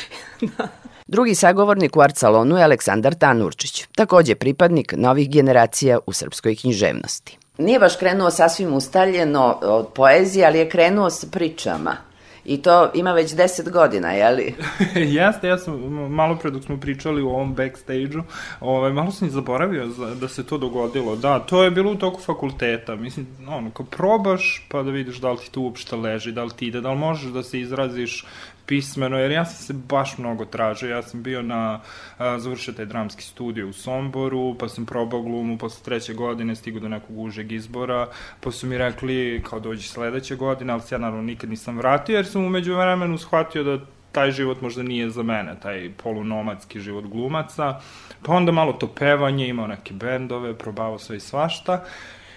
da. 0.56 0.68
Drugi 1.06 1.34
sagovornik 1.34 1.96
u 1.96 2.00
Arcalonu 2.00 2.56
je 2.56 2.64
Aleksandar 2.64 3.14
Tanurčić, 3.14 3.86
takođe 3.94 4.34
pripadnik 4.34 4.94
novih 4.96 5.30
generacija 5.30 5.98
u 6.06 6.12
srpskoj 6.12 6.56
književnosti. 6.56 7.38
Nije 7.58 7.78
baš 7.78 7.96
krenuo 7.96 8.30
sasvim 8.30 8.74
ustaljeno 8.74 9.58
od 9.62 9.88
poezije, 9.94 10.46
ali 10.46 10.58
je 10.58 10.68
krenuo 10.68 11.10
sa 11.10 11.26
pričama. 11.32 11.96
I 12.50 12.62
to 12.62 12.90
ima 12.94 13.12
već 13.12 13.34
10 13.34 13.70
godina, 13.70 14.12
je 14.12 14.30
li? 14.30 14.54
Jeste, 15.16 15.48
ja 15.48 15.58
sam 15.58 15.74
malo 16.10 16.36
pre 16.36 16.50
dok 16.50 16.64
smo 16.64 16.80
pričali 16.80 17.22
u 17.22 17.28
ovom 17.28 17.54
backstage-u, 17.54 18.22
ovaj, 18.60 18.92
malo 18.92 19.10
sam 19.10 19.28
i 19.28 19.30
zaboravio 19.30 19.86
da 20.20 20.28
se 20.28 20.46
to 20.46 20.58
dogodilo. 20.58 21.16
Da, 21.16 21.38
to 21.38 21.62
je 21.62 21.70
bilo 21.70 21.92
u 21.92 21.96
toku 21.96 22.20
fakulteta. 22.20 22.96
Mislim, 22.96 23.26
ono, 23.48 23.70
kao 23.70 23.86
probaš 23.86 24.66
pa 24.68 24.82
da 24.82 24.90
vidiš 24.90 25.16
da 25.16 25.32
li 25.32 25.38
ti 25.38 25.50
to 25.50 25.60
uopšte 25.60 25.96
leži, 25.96 26.32
da 26.32 26.44
li 26.44 26.50
ti 26.56 26.66
ide, 26.66 26.80
da 26.80 26.90
li 26.90 26.98
možeš 26.98 27.30
da 27.30 27.42
se 27.42 27.60
izraziš 27.60 28.24
pismeno, 28.66 29.18
jer 29.18 29.30
ja 29.30 29.44
sam 29.44 29.56
se 29.56 29.72
baš 29.72 30.18
mnogo 30.18 30.44
tražio. 30.44 30.90
Ja 30.90 31.02
sam 31.02 31.22
bio 31.22 31.42
na, 31.42 31.80
završio 32.18 32.74
taj 32.74 32.86
dramski 32.86 33.22
studio 33.22 33.68
u 33.68 33.72
Somboru, 33.72 34.56
pa 34.58 34.68
sam 34.68 34.86
probao 34.86 35.22
glumu 35.22 35.58
posle 35.58 35.84
treće 35.84 36.14
godine, 36.14 36.56
stigu 36.56 36.80
do 36.80 36.88
nekog 36.88 37.18
užeg 37.18 37.52
izbora, 37.52 38.08
pa 38.40 38.50
su 38.50 38.66
mi 38.66 38.78
rekli 38.78 39.42
kao 39.50 39.60
dođi 39.60 39.88
sledeće 39.88 40.36
godine, 40.36 40.72
ali 40.72 40.82
se 40.82 40.94
ja 40.94 40.98
naravno 40.98 41.22
nikad 41.22 41.50
nisam 41.50 41.78
vratio, 41.78 42.16
jer 42.16 42.26
sam 42.26 42.44
umeđu 42.44 42.74
vremenu 42.74 43.18
shvatio 43.18 43.64
da 43.64 43.78
taj 44.12 44.30
život 44.30 44.60
možda 44.60 44.82
nije 44.82 45.10
za 45.10 45.22
mene, 45.22 45.54
taj 45.62 45.90
polunomadski 46.02 46.80
život 46.80 47.04
glumaca. 47.04 47.80
Pa 48.22 48.32
onda 48.32 48.52
malo 48.52 48.72
to 48.72 48.86
pevanje, 48.86 49.48
imao 49.48 49.66
neke 49.66 49.94
bendove, 49.94 50.58
probavao 50.58 50.98
sve 50.98 51.16
i 51.16 51.20
svašta. 51.20 51.84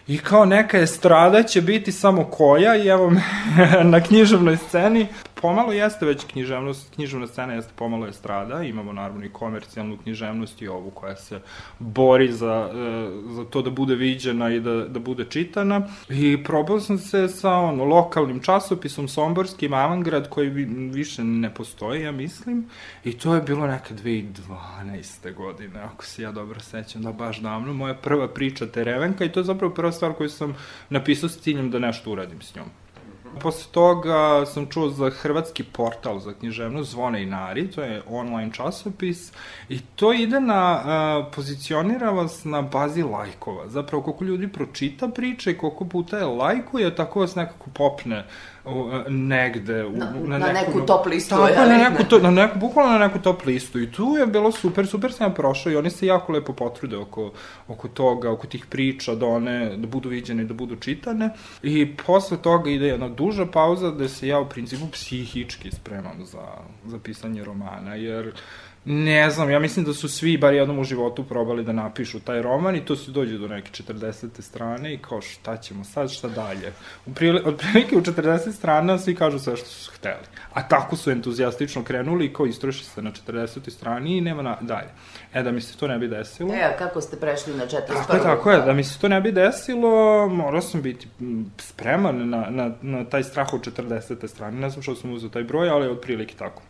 I 0.08 0.18
kao 0.18 0.46
neka 0.46 0.80
estrada 0.80 1.44
će 1.44 1.62
biti 1.62 1.92
samo 1.92 2.24
koja 2.24 2.76
i 2.76 2.88
evo 2.88 3.10
me 3.10 3.24
na 3.94 4.02
književnoj 4.02 4.58
sceni 4.58 5.08
pomalo 5.44 5.72
jeste 5.72 6.06
već 6.06 6.24
književnost, 6.26 6.94
književna 6.96 7.28
scena 7.28 7.54
jeste 7.54 7.74
pomalo 7.76 8.08
estrada, 8.08 8.64
imamo 8.64 8.94
naravno 8.94 9.26
i 9.26 9.30
komercijalnu 9.30 9.98
književnost 9.98 10.62
i 10.62 10.68
ovu 10.68 10.92
koja 10.92 11.16
se 11.16 11.40
bori 11.80 12.32
za, 12.32 12.70
e, 12.74 13.34
za 13.34 13.46
to 13.46 13.62
da 13.62 13.70
bude 13.70 13.96
viđena 13.96 14.54
i 14.54 14.60
da, 14.60 14.76
da 14.88 15.00
bude 15.00 15.26
čitana. 15.30 15.82
I 16.10 16.44
probao 16.44 16.80
sam 16.80 16.98
se 16.98 17.28
sa 17.28 17.52
ono, 17.52 17.86
lokalnim 17.86 18.40
časopisom 18.40 19.08
Somborskim 19.08 19.74
Avangrad 19.74 20.30
koji 20.30 20.50
više 20.94 21.24
ne 21.24 21.54
postoji, 21.54 22.04
ja 22.04 22.12
mislim. 22.12 22.70
I 23.04 23.18
to 23.18 23.36
je 23.36 23.42
bilo 23.42 23.68
neka 23.68 23.96
2012. 23.96 25.34
godine, 25.36 25.80
ako 25.80 26.06
se 26.06 26.22
ja 26.22 26.32
dobro 26.32 26.60
sećam, 26.60 27.02
da 27.02 27.12
baš 27.12 27.40
davno. 27.40 27.74
Moja 27.74 27.94
prva 27.94 28.28
priča 28.28 28.68
Terevenka 28.68 29.26
i 29.26 29.32
to 29.32 29.40
je 29.40 29.44
zapravo 29.44 29.74
prva 29.74 29.92
stvar 29.92 30.14
koju 30.14 30.30
sam 30.30 30.56
napisao 30.90 31.30
s 31.30 31.40
ciljem 31.40 31.72
da 31.72 31.80
nešto 31.80 32.12
uradim 32.12 32.42
s 32.42 32.56
njom. 32.56 32.83
Posle 33.42 33.72
toga 33.72 34.46
sam 34.46 34.66
čuo 34.70 34.90
za 34.90 35.10
hrvatski 35.10 35.64
portal 35.64 36.20
za 36.20 36.34
književnost 36.34 36.92
Zvone 36.92 37.24
i 37.24 37.26
Nari, 37.26 37.72
to 37.72 37.82
je 37.82 38.02
online 38.10 38.52
časopis 38.54 39.32
i 39.70 39.80
to 39.80 40.14
ide 40.14 40.40
na, 40.40 40.82
a, 40.86 41.30
pozicionira 41.36 42.12
vas 42.12 42.46
na 42.46 42.62
bazi 42.62 43.04
lajkova. 43.04 43.68
Zapravo 43.68 44.04
koliko 44.04 44.24
ljudi 44.24 44.48
pročita 44.48 45.08
priče 45.08 45.52
i 45.52 45.58
koliko 45.58 45.86
puta 45.86 46.18
je 46.18 46.26
lajkuje, 46.26 46.96
tako 46.96 47.20
vas 47.20 47.36
nekako 47.36 47.70
popne 47.74 48.26
u, 48.66 48.90
negde. 49.10 49.86
U, 49.86 49.92
Na, 49.98 50.12
na, 50.12 50.38
na 50.38 50.54
neku, 50.54 50.72
neku 50.72 50.86
top 50.86 51.06
listu, 51.06 51.30
Tako, 51.30 51.48
je 51.48 51.56
na 51.56 51.90
neku, 51.90 52.04
to, 52.04 52.20
na 52.20 52.32
neku, 52.32 52.60
bukvalno 52.60 52.92
na 52.92 53.08
neku 53.08 53.20
top 53.20 53.46
listu. 53.46 53.80
I 53.80 53.92
tu 53.92 54.16
je 54.18 54.28
bilo 54.28 54.52
super, 54.52 54.88
super 54.88 55.14
sam 55.14 55.28
ja 55.28 55.34
prošao 55.34 55.72
i 55.72 55.76
oni 55.76 55.90
se 55.90 56.06
jako 56.06 56.32
lepo 56.32 56.54
potrude 56.54 56.98
oko, 56.98 57.32
oko 57.68 57.88
toga, 57.88 58.32
oko 58.32 58.48
tih 58.48 58.66
priča, 58.66 59.16
da 59.16 59.26
one, 59.26 59.78
da 59.78 59.88
budu 59.88 60.10
viđene 60.10 60.44
da 60.44 60.54
budu 60.54 60.76
čitane. 60.76 61.30
I 61.64 61.96
posle 61.96 62.38
toga 62.38 62.70
ide 62.70 62.88
jedna 62.88 63.10
duža 63.10 63.46
pauza 63.46 63.92
gde 63.92 64.10
se 64.10 64.28
ja 64.28 64.40
u 64.40 64.50
principu 64.50 64.88
psihički 64.92 65.72
spremam 65.72 66.26
za, 66.26 66.48
za 66.86 67.00
pisanje 67.00 67.44
romana, 67.44 67.96
jer 67.96 68.34
Ne 68.86 69.30
znam, 69.30 69.50
ja 69.50 69.60
mislim 69.60 69.86
da 69.86 69.94
su 69.94 70.10
svi, 70.10 70.38
bar 70.38 70.54
jednom 70.54 70.80
u 70.80 70.84
životu, 70.84 71.24
probali 71.24 71.64
da 71.64 71.72
napišu 71.72 72.20
taj 72.20 72.42
roman 72.42 72.76
i 72.76 72.86
to 72.86 72.96
se 72.96 73.12
dođe 73.12 73.38
do 73.38 73.48
neke 73.48 73.84
40. 73.84 74.42
strane 74.42 74.94
i 74.94 74.98
kao 74.98 75.22
šta 75.22 75.58
ćemo 75.58 75.84
sad, 75.84 76.12
šta 76.12 76.28
dalje. 76.28 76.74
U 77.06 77.14
prili, 77.14 77.42
od 77.46 77.58
prilike 77.58 77.98
u 77.98 78.02
40 78.02 78.52
strana 78.52 78.98
svi 78.98 79.16
kažu 79.16 79.40
sve 79.40 79.58
što 79.58 79.66
su 79.66 79.92
hteli. 79.92 80.26
A 80.54 80.68
tako 80.68 80.96
su 80.96 81.12
entuzijastično 81.12 81.84
krenuli 81.84 82.26
i 82.26 82.34
kao 82.34 82.46
istroši 82.46 82.84
se 82.84 83.02
na 83.02 83.12
40. 83.28 83.70
strani 83.70 84.18
i 84.18 84.22
nema 84.22 84.42
na, 84.42 84.58
dalje. 84.62 84.90
E, 85.34 85.44
da 85.44 85.52
mi 85.52 85.62
se 85.62 85.78
to 85.78 85.88
ne 85.88 86.00
bi 86.00 86.08
desilo... 86.08 86.54
E, 86.54 86.62
a 86.64 86.78
kako 86.78 87.02
ste 87.02 87.18
prešli 87.18 87.54
na 87.54 87.64
41. 87.64 87.88
Tako 87.88 88.16
je, 88.16 88.24
tako 88.24 88.52
je, 88.52 88.62
da 88.62 88.74
mi 88.74 88.84
se 88.84 89.00
to 89.00 89.08
ne 89.08 89.22
bi 89.22 89.32
desilo, 89.32 90.28
morao 90.28 90.62
sam 90.62 90.82
biti 90.82 91.08
spreman 91.58 92.30
na, 92.30 92.48
na, 92.50 92.72
na 92.82 93.06
taj 93.06 93.24
strah 93.24 93.54
od 93.54 93.62
40. 93.78 94.28
strane. 94.28 94.60
Ne 94.60 94.70
znam 94.70 94.84
što 94.84 94.96
sam 94.96 95.14
uzeo 95.14 95.30
taj 95.30 95.44
broj, 95.44 95.70
ali 95.70 95.86
je 95.86 95.92
otprilike 95.92 96.36
tako 96.36 96.62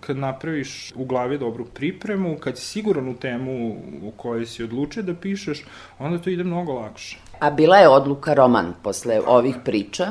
kad 0.00 0.16
napraviš 0.16 0.92
u 0.96 1.04
glavi 1.04 1.38
dobru 1.38 1.64
pripremu, 1.64 2.36
kad 2.38 2.58
si 2.58 2.64
siguran 2.64 3.08
u 3.08 3.14
temu 3.14 3.76
u 4.02 4.10
kojoj 4.16 4.46
si 4.46 4.64
odlučio 4.64 5.02
da 5.02 5.14
pišeš, 5.14 5.64
onda 5.98 6.18
to 6.18 6.30
ide 6.30 6.44
mnogo 6.44 6.72
lakše. 6.72 7.18
A 7.38 7.50
bila 7.50 7.76
je 7.76 7.88
odluka 7.88 8.34
roman 8.34 8.74
posle 8.82 9.20
ovih 9.26 9.56
priča, 9.64 10.06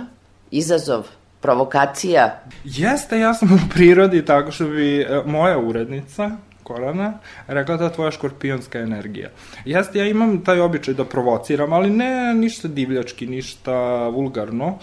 izazov, 0.52 1.08
provokacija, 1.42 2.44
Jeste, 2.64 3.20
ja 3.20 3.34
sam 3.34 3.54
u 3.54 3.60
prirodi 3.74 4.26
tako 4.26 4.52
što 4.52 4.66
bi 4.66 5.02
e, 5.02 5.22
moja 5.26 5.58
urednica, 5.60 6.32
Korana, 6.64 7.14
rekla 7.48 7.78
da 7.78 7.84
je 7.84 7.94
tvoja 7.94 8.12
škorpionska 8.12 8.80
energija. 8.80 9.30
Jeste, 9.66 10.00
ja 10.00 10.08
imam 10.08 10.44
taj 10.44 10.60
običaj 10.60 10.94
da 10.94 11.06
provociram, 11.06 11.74
ali 11.74 11.90
ne 11.90 12.34
ništa 12.34 12.68
divljački, 12.68 13.28
ništa 13.28 14.08
vulgarno. 14.08 14.78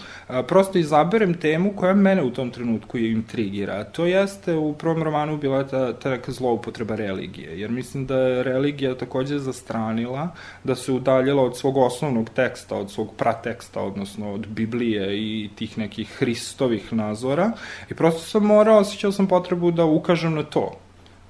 Prosto 0.47 0.77
izaberem 0.77 1.33
temu 1.33 1.73
koja 1.75 1.93
mene 1.93 2.23
u 2.23 2.29
tom 2.29 2.51
trenutku 2.51 2.97
intrigira. 2.97 3.83
To 3.83 4.05
jeste 4.05 4.55
u 4.55 4.73
prvom 4.73 5.03
romanu 5.03 5.37
bila 5.37 5.63
ta, 5.67 5.93
ta 5.93 6.09
neka 6.09 6.31
zloupotreba 6.31 6.95
religije, 6.95 7.59
jer 7.59 7.71
mislim 7.71 8.05
da 8.05 8.17
je 8.17 8.43
religija 8.43 8.95
takođe 8.95 9.39
zastranila, 9.39 10.27
da 10.63 10.75
se 10.75 10.91
udaljila 10.91 11.43
od 11.43 11.57
svog 11.57 11.77
osnovnog 11.77 12.29
teksta, 12.29 12.75
od 12.75 12.91
svog 12.91 13.15
prateksta, 13.17 13.81
odnosno 13.81 14.33
od 14.33 14.47
Biblije 14.47 15.17
i 15.17 15.49
tih 15.55 15.77
nekih 15.77 16.09
Hristovih 16.19 16.93
nazora. 16.93 17.51
I 17.89 17.93
prosto 17.93 18.21
sam 18.21 18.45
morao, 18.45 18.79
osjećao 18.79 19.11
sam 19.11 19.27
potrebu 19.27 19.71
da 19.71 19.85
ukažem 19.85 20.33
na 20.33 20.43
to 20.43 20.71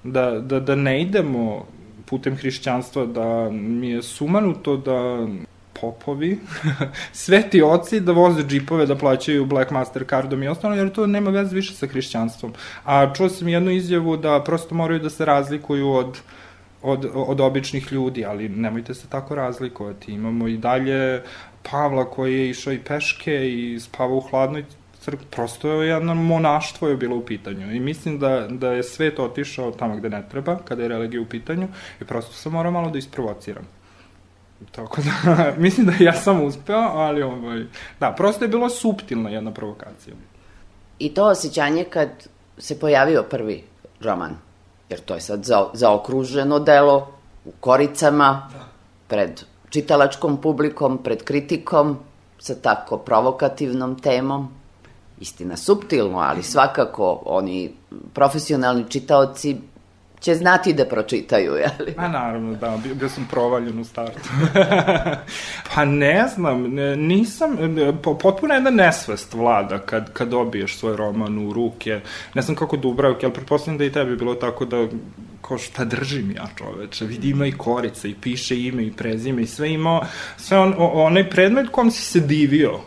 da, 0.04 0.32
da, 0.40 0.60
da 0.60 0.76
ne 0.76 1.02
idemo 1.02 1.66
putem 2.06 2.36
hrišćanstva, 2.36 3.06
da 3.06 3.50
mi 3.52 3.90
je 3.90 4.04
sumanuto 4.04 4.78
da 4.78 5.28
popovi, 5.82 6.40
sveti 7.14 7.62
oci 7.62 8.00
da 8.00 8.12
voze 8.12 8.44
džipove, 8.44 8.86
da 8.86 8.96
plaćaju 8.96 9.46
Black 9.46 9.72
Mastercardom 9.72 10.44
i 10.44 10.48
ostalo, 10.48 10.76
jer 10.76 10.92
to 10.92 11.08
nema 11.08 11.30
veze 11.30 11.56
više 11.56 11.74
sa 11.74 11.88
hrišćanstvom. 11.88 12.54
A 12.86 13.14
čuo 13.14 13.30
sam 13.30 13.48
jednu 13.48 13.72
izjavu 13.72 14.18
da 14.18 14.44
prosto 14.44 14.76
moraju 14.76 15.00
da 15.00 15.10
se 15.10 15.26
razlikuju 15.26 15.92
od 15.92 16.22
od, 16.82 17.06
od 17.14 17.42
običnih 17.42 17.92
ljudi, 17.92 18.26
ali 18.26 18.50
nemojte 18.50 18.94
se 18.94 19.08
tako 19.08 19.36
razlikovati. 19.36 20.12
Imamo 20.12 20.48
i 20.48 20.58
dalje 20.58 21.22
Pavla 21.72 22.06
koji 22.06 22.34
je 22.34 22.50
išao 22.50 22.74
i 22.74 22.80
peške 22.80 23.50
i 23.50 23.80
spavao 23.80 24.18
u 24.18 24.22
hladnoj 24.22 24.66
crkvi, 25.00 25.26
prosto 25.32 25.70
je 25.70 25.90
jedno 25.90 26.16
monaštvo 26.16 26.88
je 26.88 26.98
bilo 26.98 27.16
u 27.16 27.26
pitanju 27.26 27.76
i 27.76 27.80
mislim 27.80 28.20
da, 28.20 28.48
da 28.50 28.72
je 28.72 28.84
svet 28.84 29.20
otišao 29.20 29.72
tamo 29.72 29.96
gde 29.96 30.10
ne 30.10 30.24
treba, 30.32 30.58
kada 30.66 30.82
je 30.84 30.90
religija 30.90 31.22
u 31.22 31.26
pitanju 31.26 31.68
i 32.02 32.06
prosto 32.06 32.34
sam 32.34 32.52
morao 32.52 32.72
malo 32.72 32.90
da 32.90 32.98
isprovociram. 32.98 33.68
Tako 34.72 35.02
da, 35.02 35.54
mislim 35.58 35.88
da 35.88 35.94
ja 36.00 36.14
sam 36.14 36.44
uspeo, 36.44 36.80
ali 36.80 37.22
ovaj, 37.22 37.66
da, 38.00 38.12
prosto 38.12 38.46
je 38.46 38.50
bilo 38.50 38.70
suptilna 38.70 39.30
jedna 39.30 39.52
provokacija. 39.52 40.16
i 41.00 41.14
to 41.14 41.26
osjećanje 41.26 41.84
kad 41.84 42.10
se 42.58 42.80
pojavio 42.80 43.24
prvi 43.24 43.64
roman. 44.02 44.36
Jer 44.90 45.00
to 45.00 45.14
je 45.16 45.22
sad 45.22 45.44
za, 45.44 45.66
zaokruženo 45.74 46.60
delo 46.60 47.12
u 47.46 47.52
koricama, 47.60 48.50
pred 49.08 49.42
čitalačkom 49.70 50.42
publikom, 50.42 50.98
pred 51.04 51.24
kritikom, 51.24 51.98
sa 52.40 52.56
tako 52.56 52.98
provokativnom 52.98 54.00
temom. 54.00 54.59
Istina, 55.20 55.58
suptilno, 55.58 56.18
ali 56.20 56.44
svakako 56.44 57.22
oni 57.26 57.74
profesionalni 58.14 58.86
čitaoci 58.90 59.58
će 60.20 60.36
znati 60.36 60.74
da 60.74 60.86
pročitaju, 60.86 61.54
jeli? 61.54 61.94
Pa 61.96 62.08
naravno, 62.08 62.56
da, 62.56 62.78
bio, 62.84 62.96
bio 62.96 63.10
sam 63.10 63.28
provaljen 63.32 63.80
u 63.80 63.86
startu. 63.86 64.30
pa 65.76 65.86
ne 65.86 66.28
znam, 66.36 66.64
nisam, 66.98 67.58
potpuno 68.04 68.54
jedna 68.54 68.70
nesvest 68.70 69.34
vlada 69.34 69.80
kad, 69.80 70.14
kad 70.14 70.30
dobiješ 70.30 70.78
svoj 70.78 70.96
roman 70.96 71.48
u 71.48 71.54
ruke. 71.54 72.02
Ne 72.34 72.42
znam 72.42 72.56
kako 72.56 72.78
Dubravke, 72.78 73.26
ali 73.26 73.34
pretpostavljam 73.34 73.78
da 73.78 73.86
i 73.86 73.92
tebi 73.92 74.16
bilo 74.16 74.36
tako 74.36 74.66
da 74.66 74.88
ko 75.42 75.58
šta 75.58 75.86
držim 75.86 76.32
ja 76.32 76.48
čoveče, 76.56 77.06
vidi 77.06 77.30
ima 77.30 77.48
i 77.48 77.52
korica 77.52 78.08
i 78.08 78.16
piše 78.22 78.64
ime 78.64 78.84
i 78.84 78.92
prezime 78.92 79.42
i 79.42 79.48
sve 79.48 79.72
ima, 79.72 80.02
sve 80.38 80.60
on, 80.60 80.74
onaj 80.78 81.30
predmet 81.30 81.70
kom 81.72 81.92
si 81.92 82.02
se 82.02 82.20
divio. 82.20 82.80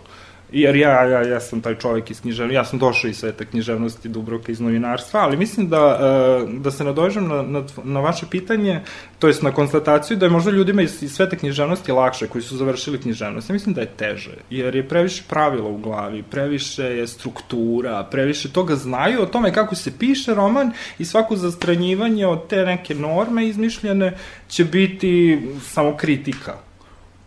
Jer 0.52 0.76
ja, 0.76 1.04
ja, 1.04 1.22
ja 1.22 1.40
sam 1.40 1.60
taj 1.60 1.74
čovjek 1.78 2.10
iz 2.10 2.20
književnosti, 2.20 2.54
ja 2.54 2.64
sam 2.64 2.78
došao 2.78 3.08
iz 3.08 3.18
sveta 3.18 3.44
književnosti 3.44 4.08
Dubrovka 4.08 4.52
iz 4.52 4.60
novinarstva, 4.60 5.20
ali 5.20 5.36
mislim 5.36 5.68
da, 5.68 5.98
e, 6.00 6.58
da 6.58 6.70
se 6.70 6.84
nadođem 6.84 7.28
na, 7.28 7.42
na, 7.42 7.62
na 7.84 8.00
vaše 8.00 8.26
pitanje, 8.30 8.80
to 9.18 9.26
jest 9.26 9.42
na 9.42 9.52
konstataciju 9.52 10.16
da 10.16 10.26
je 10.26 10.30
možda 10.30 10.50
ljudima 10.50 10.82
iz, 10.82 11.02
iz 11.02 11.14
sveta 11.14 11.36
književnosti 11.36 11.92
lakše, 11.92 12.26
koji 12.26 12.42
su 12.42 12.56
završili 12.56 13.00
književnost. 13.00 13.50
Ja 13.50 13.52
mislim 13.52 13.74
da 13.74 13.80
je 13.80 13.86
teže, 13.96 14.34
jer 14.50 14.74
je 14.74 14.88
previše 14.88 15.22
pravila 15.28 15.68
u 15.68 15.78
glavi, 15.78 16.22
previše 16.22 16.84
je 16.84 17.06
struktura, 17.06 18.04
previše 18.10 18.52
toga 18.52 18.76
znaju 18.76 19.22
o 19.22 19.26
tome 19.26 19.52
kako 19.52 19.74
se 19.74 19.98
piše 19.98 20.34
roman 20.34 20.72
i 20.98 21.04
svako 21.04 21.36
zastranjivanje 21.36 22.26
od 22.26 22.48
te 22.48 22.64
neke 22.64 22.94
norme 22.94 23.46
izmišljene 23.46 24.18
će 24.48 24.64
biti 24.64 25.40
samo 25.60 25.96
kritika 25.96 26.54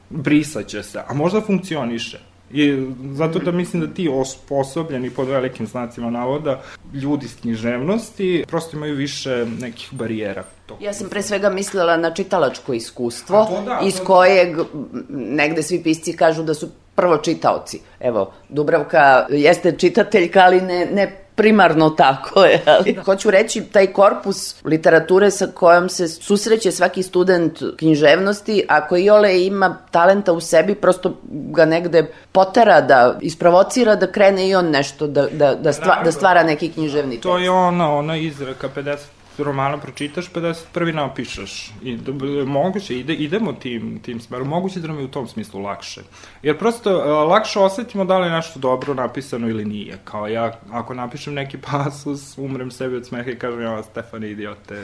brisaće 0.10 0.84
se, 0.84 1.00
a 1.08 1.14
možda 1.14 1.42
funkcioniše. 1.42 2.35
I 2.56 2.88
zato 3.14 3.40
da 3.40 3.52
mislim 3.52 3.82
da 3.82 3.94
ti 3.94 4.10
osposobljeni 4.12 5.10
pod 5.10 5.28
velikim 5.28 5.68
znacima 5.68 6.10
navoda 6.10 6.62
ljudi 6.94 7.26
iz 7.26 7.36
književnosti 7.42 8.46
prosto 8.48 8.78
imaju 8.78 8.96
više 8.96 9.46
nekih 9.60 9.90
barijera. 9.92 10.44
To. 10.66 10.78
Ja 10.82 10.94
sam 10.94 11.10
pre 11.10 11.22
svega 11.22 11.50
mislila 11.50 11.98
na 11.98 12.14
čitalačko 12.14 12.74
iskustvo, 12.74 13.38
A 13.38 13.46
to 13.46 13.62
da, 13.66 13.80
iz 13.84 13.94
to 13.94 14.00
da. 14.00 14.06
kojeg 14.06 14.58
m, 14.58 14.66
negde 15.10 15.64
svi 15.64 15.84
pisci 15.84 16.16
kažu 16.16 16.44
da 16.44 16.54
su 16.54 16.70
prvo 16.96 17.18
čitaoci. 17.18 17.80
Evo, 18.00 18.34
Dubravka 18.50 19.26
jeste 19.30 19.76
čitateljka, 19.78 20.40
ali 20.40 20.62
ne, 20.62 20.86
ne 20.86 21.25
primarno 21.36 21.90
tako 21.90 22.44
je. 22.46 22.62
Ali. 22.66 22.94
Da. 22.94 23.04
Hoću 23.04 23.32
reći, 23.32 23.62
taj 23.62 23.88
korpus 23.88 24.56
literature 24.64 25.32
sa 25.32 25.48
kojom 25.48 25.90
se 25.90 26.08
susreće 26.08 26.72
svaki 26.72 27.04
student 27.04 27.60
književnosti, 27.78 28.66
ako 28.68 28.98
i 28.98 29.10
ole 29.10 29.46
ima 29.46 29.78
talenta 29.92 30.34
u 30.34 30.40
sebi, 30.40 30.76
prosto 30.76 31.18
ga 31.30 31.66
negde 31.66 32.12
potera 32.32 32.82
da 32.82 33.18
isprovocira 33.22 33.96
da 33.96 34.12
krene 34.12 34.50
i 34.50 34.56
on 34.56 34.70
nešto, 34.70 35.08
da, 35.08 35.28
da, 35.32 35.56
da, 35.56 35.74
stva, 35.74 36.02
da 36.04 36.12
stvara 36.12 36.44
neki 36.44 36.72
književni 36.72 37.22
To 37.22 37.34
tekst. 37.34 37.44
je 37.44 37.50
ona, 37.50 37.92
ona 37.96 38.18
izreka 38.18 38.70
50 38.76 38.98
romana 39.44 39.78
pročitaš, 39.78 40.32
51. 40.32 40.94
napišeš. 40.94 41.72
I 41.84 41.96
da, 41.96 42.12
moguće, 42.46 43.00
ide, 43.00 43.14
idemo 43.14 43.54
tim, 43.54 44.00
tim 44.00 44.20
smerom, 44.20 44.48
moguće 44.48 44.80
da 44.80 44.88
nam 44.88 45.00
je 45.00 45.06
u 45.06 45.08
tom 45.08 45.28
smislu 45.28 45.62
lakše. 45.62 46.02
Jer 46.44 46.58
prosto 46.58 46.98
uh, 46.98 47.30
lakše 47.30 47.60
osetimo 47.60 48.06
da 48.06 48.20
li 48.20 48.28
je 48.28 48.32
nešto 48.32 48.60
dobro 48.60 48.94
napisano 48.94 49.50
ili 49.50 49.66
nije. 49.66 49.98
Kao 50.04 50.28
ja, 50.28 50.60
ako 50.72 50.94
napišem 50.94 51.34
neki 51.34 51.58
pasus, 51.58 52.38
umrem 52.38 52.72
sebi 52.72 52.96
od 52.96 53.08
smeha 53.08 53.32
i 53.32 53.36
kažem, 53.36 53.62
ja, 53.62 53.84
Stefane, 53.84 54.32
idiote, 54.32 54.76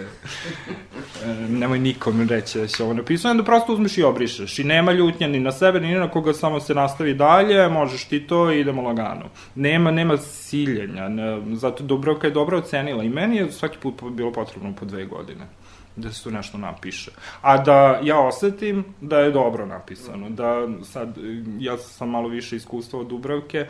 e, 1.26 1.28
nemoj 1.50 1.80
nikom 1.80 2.30
reći 2.30 2.60
da 2.60 2.68
će 2.68 2.84
ovo 2.84 2.94
napisano, 2.94 3.32
onda 3.32 3.44
prosto 3.44 3.74
uzmeš 3.74 3.98
i 3.98 4.04
obrišeš. 4.04 4.60
I 4.60 4.64
nema 4.64 4.92
ljutnja 4.92 5.28
ni 5.28 5.40
na 5.40 5.52
sebe, 5.52 5.80
ni 5.80 5.96
na 5.96 6.10
koga, 6.10 6.34
samo 6.34 6.60
se 6.60 6.74
nastavi 6.74 7.14
dalje, 7.14 7.70
možeš 7.70 8.06
ti 8.06 8.28
to 8.28 8.52
i 8.52 8.60
idemo 8.60 8.82
lagano. 8.82 9.26
Nema, 9.56 9.92
nema 9.92 10.18
siljenja, 10.18 11.10
zato 11.54 11.84
Dubrovka 11.84 12.28
je 12.28 12.34
dobro 12.34 12.58
ocenila 12.58 13.04
i 13.04 13.10
meni 13.10 13.38
je 13.38 13.52
svaki 13.52 13.78
put 13.78 14.02
bilo 14.12 14.32
potrebno 14.42 14.74
po 14.80 14.86
dve 14.86 15.06
godine 15.06 15.48
da 15.96 16.12
se 16.12 16.24
tu 16.24 16.32
nešto 16.32 16.58
napiše. 16.58 17.12
A 17.42 17.58
da 17.58 18.00
ja 18.04 18.20
osetim 18.20 18.86
da 19.02 19.20
je 19.20 19.32
dobro 19.32 19.66
napisano, 19.66 20.30
da 20.30 20.68
sad, 20.84 21.18
ja 21.60 21.78
sam 21.78 22.10
malo 22.10 22.28
više 22.28 22.56
iskustva 22.56 23.00
od 23.00 23.08
Dubravke, 23.08 23.68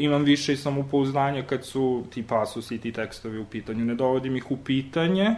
imam 0.00 0.24
više 0.24 0.52
i 0.52 0.56
samopouzdanja 0.56 1.42
kad 1.42 1.64
su 1.64 2.04
ti 2.10 2.22
pasusi 2.26 2.74
i 2.74 2.78
ti 2.78 2.92
tekstovi 2.92 3.38
u 3.38 3.44
pitanju. 3.44 3.84
Ne 3.84 3.94
dovodim 3.94 4.36
ih 4.36 4.50
u 4.50 4.56
pitanje, 4.56 5.34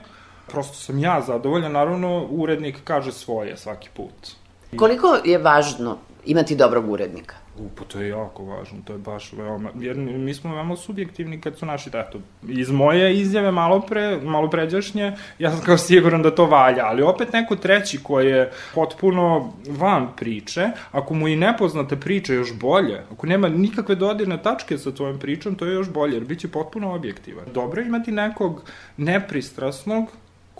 prosto 0.48 0.74
sam 0.74 0.98
ja 0.98 1.20
zadovoljan, 1.20 1.72
naravno 1.72 2.26
urednik 2.30 2.76
kaže 2.84 3.12
svoje 3.12 3.56
svaki 3.56 3.88
put. 3.96 4.30
Koliko 4.76 5.18
je 5.24 5.38
važno 5.38 5.98
imati 6.26 6.56
dobrog 6.56 6.90
urednika? 6.90 7.36
Upo, 7.58 7.84
to 7.84 8.00
je 8.00 8.08
jako 8.08 8.44
važno, 8.44 8.78
to 8.84 8.92
je 8.92 8.98
baš 8.98 9.32
veoma, 9.32 9.70
jer 9.78 9.96
mi 9.96 10.34
smo 10.34 10.54
veoma 10.54 10.76
subjektivni 10.76 11.40
kad 11.40 11.58
su 11.58 11.66
naši, 11.66 11.90
eto, 11.94 12.20
iz 12.48 12.70
moje 12.70 13.16
izjave 13.16 13.50
malo 13.52 13.80
pre, 13.80 14.20
malo 14.22 14.50
pređašnje, 14.50 15.12
ja 15.38 15.50
sam 15.50 15.60
kao 15.64 15.78
siguran 15.78 16.22
da 16.22 16.34
to 16.34 16.46
valja, 16.46 16.86
ali 16.86 17.02
opet 17.02 17.32
neko 17.32 17.56
treći 17.56 18.02
koji 18.02 18.26
je 18.26 18.50
potpuno 18.74 19.52
van 19.68 20.08
priče, 20.16 20.68
ako 20.92 21.14
mu 21.14 21.28
i 21.28 21.36
nepoznate 21.36 21.96
priče 21.96 22.34
još 22.34 22.54
bolje, 22.54 23.02
ako 23.12 23.26
nema 23.26 23.48
nikakve 23.48 23.94
dodirne 23.94 24.42
tačke 24.42 24.78
sa 24.78 24.92
tvojom 24.92 25.18
pričom, 25.18 25.54
to 25.54 25.66
je 25.66 25.74
još 25.74 25.90
bolje, 25.90 26.14
jer 26.14 26.24
bit 26.24 26.40
će 26.40 26.48
potpuno 26.48 26.94
objektivan. 26.94 27.44
Dobro 27.54 27.80
je 27.80 27.86
imati 27.86 28.12
nekog 28.12 28.62
nepristrasnog, 28.96 30.08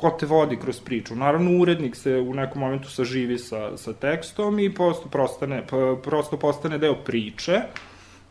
ko 0.00 0.10
te 0.10 0.26
vodi 0.26 0.56
kroz 0.56 0.80
priču. 0.80 1.16
Naravno, 1.16 1.50
urednik 1.60 1.96
se 1.96 2.16
u 2.16 2.34
nekom 2.34 2.60
momentu 2.60 2.90
saživi 2.90 3.38
sa, 3.38 3.76
sa 3.76 3.92
tekstom 3.92 4.58
i 4.58 4.74
prosto, 4.74 5.08
prostane, 5.08 5.62
prosto 6.02 6.36
postane 6.36 6.78
deo 6.78 6.94
priče. 6.94 7.60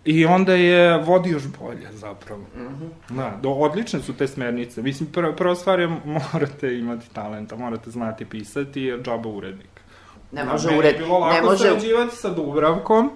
I 0.06 0.26
onda 0.26 0.54
je 0.54 0.98
vodi 0.98 1.30
još 1.30 1.44
bolje, 1.60 1.92
zapravo. 1.92 2.42
Mm 2.42 2.60
-hmm. 2.60 3.16
Da, 3.16 3.40
do, 3.42 3.50
odlične 3.50 4.00
su 4.00 4.14
te 4.14 4.28
smernice. 4.28 4.82
Mislim, 4.82 5.10
prva, 5.12 5.36
prva 5.36 5.56
stvar 5.56 5.80
je 5.80 5.88
morate 6.06 6.78
imati 6.78 7.14
talenta, 7.14 7.56
morate 7.56 7.92
znati 7.92 8.26
pisati, 8.26 8.82
jer 8.82 9.02
džaba 9.02 9.30
urednik. 9.30 9.79
Ne 10.32 10.44
može 10.44 10.78
ured... 10.78 10.98
bilo 10.98 11.20
lako 11.20 11.36
ne 11.36 11.42
može... 11.42 11.68
sarađivati 11.68 12.16
sa 12.16 12.30
Dubravkom 12.30 13.12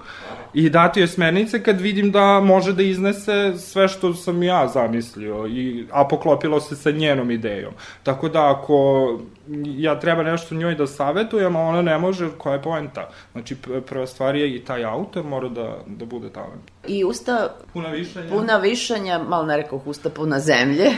i 0.53 0.69
dati 0.69 0.99
joj 0.99 1.07
smernice 1.07 1.63
kad 1.63 1.81
vidim 1.81 2.11
da 2.11 2.39
može 2.39 2.73
da 2.73 2.83
iznese 2.83 3.53
sve 3.57 3.87
što 3.87 4.13
sam 4.13 4.43
ja 4.43 4.67
zamislio, 4.67 5.47
i, 5.47 5.87
a 5.91 6.07
poklopilo 6.07 6.59
se 6.59 6.75
sa 6.75 6.91
njenom 6.91 7.31
idejom. 7.31 7.73
Tako 8.03 8.29
da 8.29 8.51
ako 8.51 9.19
ja 9.65 9.99
treba 9.99 10.23
nešto 10.23 10.55
njoj 10.55 10.75
da 10.75 10.87
savetujem, 10.87 11.55
a 11.55 11.61
ona 11.61 11.81
ne 11.81 11.97
može, 11.97 12.29
koja 12.37 12.53
je 12.53 12.61
poenta? 12.61 13.09
Znači, 13.31 13.55
prva 13.87 14.07
stvar 14.07 14.35
je 14.35 14.55
i 14.55 14.65
taj 14.65 14.85
autor 14.85 15.23
mora 15.23 15.49
da, 15.49 15.77
da 15.87 16.05
bude 16.05 16.29
talent. 16.29 16.71
I 16.87 17.03
usta... 17.03 17.55
Puna 17.73 17.89
višanja. 17.89 18.29
Puna 18.29 18.57
višanja, 18.57 19.19
malo 19.27 19.45
ne 19.45 19.57
rekao 19.57 19.81
usta 19.85 20.09
puna 20.09 20.39
zemlje. 20.39 20.85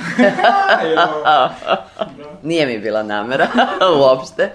Nije 2.44 2.66
mi 2.66 2.80
bila 2.80 3.04
namera, 3.04 3.48
uopšte. 4.00 4.52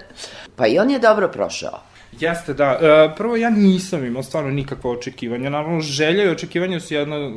Pa 0.55 0.67
i 0.67 0.79
on 0.79 0.89
je 0.89 0.99
dobro 0.99 1.27
prošao. 1.27 1.79
Jeste, 2.19 2.53
da. 2.53 2.79
E, 2.81 3.15
prvo, 3.15 3.35
ja 3.35 3.49
nisam 3.49 4.05
imao 4.05 4.23
stvarno 4.23 4.51
nikakve 4.51 4.89
očekivanja. 4.89 5.49
Naravno, 5.49 5.79
želja 5.79 6.23
i 6.23 6.29
očekivanja 6.29 6.79
su 6.79 6.93
jedna, 6.93 7.31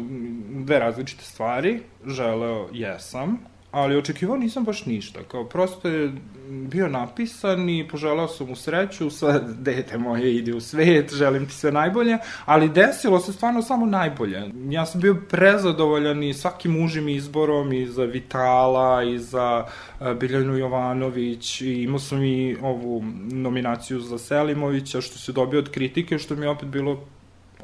dve 0.50 0.78
različite 0.78 1.24
stvari. 1.24 1.80
Želeo 2.06 2.68
jesam, 2.72 3.38
ali 3.74 3.96
očekivao 3.96 4.36
nisam 4.36 4.64
baš 4.64 4.86
ništa. 4.86 5.20
Kao, 5.28 5.44
prosto 5.44 5.88
je 5.88 6.12
bio 6.48 6.88
napisan 6.88 7.68
i 7.68 7.88
poželao 7.88 8.28
sam 8.28 8.48
mu 8.48 8.56
sreću, 8.56 9.10
sad, 9.10 9.56
dete 9.58 9.98
moje, 9.98 10.36
ide 10.36 10.54
u 10.54 10.60
svet, 10.60 11.14
želim 11.14 11.46
ti 11.46 11.52
sve 11.52 11.72
najbolje, 11.72 12.18
ali 12.44 12.68
desilo 12.68 13.20
se 13.20 13.32
stvarno 13.32 13.62
samo 13.62 13.86
najbolje. 13.86 14.42
Ja 14.70 14.86
sam 14.86 15.00
bio 15.00 15.16
prezadovoljan 15.30 16.22
i 16.22 16.34
svakim 16.34 16.84
užim 16.84 17.08
izborom 17.08 17.72
i 17.72 17.86
za 17.86 18.04
Vitala 18.04 19.02
i 19.02 19.18
za 19.18 19.64
uh, 20.00 20.12
Biljanu 20.12 20.56
Jovanović 20.56 21.60
i 21.60 21.82
imao 21.82 21.98
sam 21.98 22.24
i 22.24 22.56
ovu 22.62 23.04
nominaciju 23.32 24.00
za 24.00 24.18
Selimovića 24.18 25.00
što 25.00 25.18
se 25.18 25.32
dobio 25.32 25.58
od 25.58 25.70
kritike, 25.70 26.18
što 26.18 26.36
mi 26.36 26.46
je 26.46 26.50
opet 26.50 26.68
bilo 26.68 27.00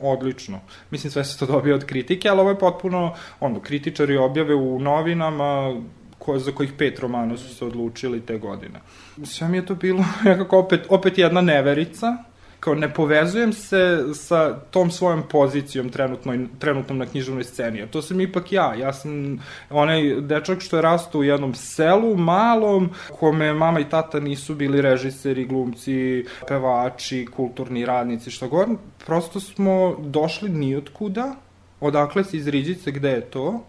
odlično. 0.01 0.61
Mislim, 0.91 1.11
sve 1.11 1.25
se 1.25 1.39
to 1.39 1.47
dobio 1.47 1.75
od 1.75 1.85
kritike, 1.85 2.29
ali 2.29 2.41
ovo 2.41 2.51
je 2.51 2.59
potpuno, 2.59 3.15
ono, 3.41 3.61
kritičari 3.61 4.17
objave 4.17 4.55
u 4.55 4.81
novinama, 4.81 5.81
ko, 6.21 6.39
za 6.39 6.53
kojih 6.53 6.73
pet 6.79 6.99
romana 6.99 7.37
su 7.37 7.55
se 7.55 7.65
odlučili 7.65 8.21
te 8.21 8.39
godine. 8.39 8.81
Sve 9.25 9.49
mi 9.49 9.57
je 9.57 9.67
to 9.67 9.75
bilo 9.75 10.05
nekako 10.25 10.59
opet, 10.59 10.87
opet 10.89 11.19
jedna 11.19 11.41
neverica, 11.41 12.17
kao 12.61 12.75
ne 12.75 12.95
povezujem 12.95 13.53
se 13.53 14.05
sa 14.15 14.55
tom 14.71 14.91
svojom 14.91 15.23
pozicijom 15.29 15.89
trenutno, 15.89 16.35
trenutnom 16.59 16.99
na 16.99 17.07
književnoj 17.07 17.45
sceni, 17.45 17.83
a 17.83 17.87
to 17.87 18.03
sam 18.03 18.21
ipak 18.21 18.53
ja. 18.53 18.75
Ja 18.75 18.93
sam 18.93 19.41
onaj 19.71 20.21
dečak 20.21 20.61
što 20.61 20.77
je 20.77 20.83
rastao 20.83 21.21
u 21.21 21.25
jednom 21.25 21.55
selu, 21.55 22.17
malom, 22.17 22.91
kome 23.19 23.53
mama 23.55 23.81
i 23.81 23.89
tata 23.89 24.21
nisu 24.21 24.55
bili 24.55 24.81
režiseri, 24.81 25.47
glumci, 25.47 26.25
pevači, 26.49 27.27
kulturni 27.37 27.87
radnici, 27.87 28.31
što 28.31 28.49
god. 28.49 28.69
Prosto 29.07 29.41
smo 29.41 29.97
došli 29.99 30.49
nijotkuda, 30.49 31.35
odakle 31.81 32.25
se 32.25 32.37
iz 32.37 32.49
Riđice, 32.49 32.91
gde 32.91 33.11
je 33.11 33.21
to, 33.21 33.65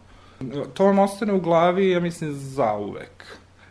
to 0.73 0.86
vam 0.86 0.99
ostane 0.99 1.34
u 1.34 1.39
glavi, 1.39 1.89
ja 1.89 1.99
mislim, 1.99 2.32
zauvek. 2.34 3.25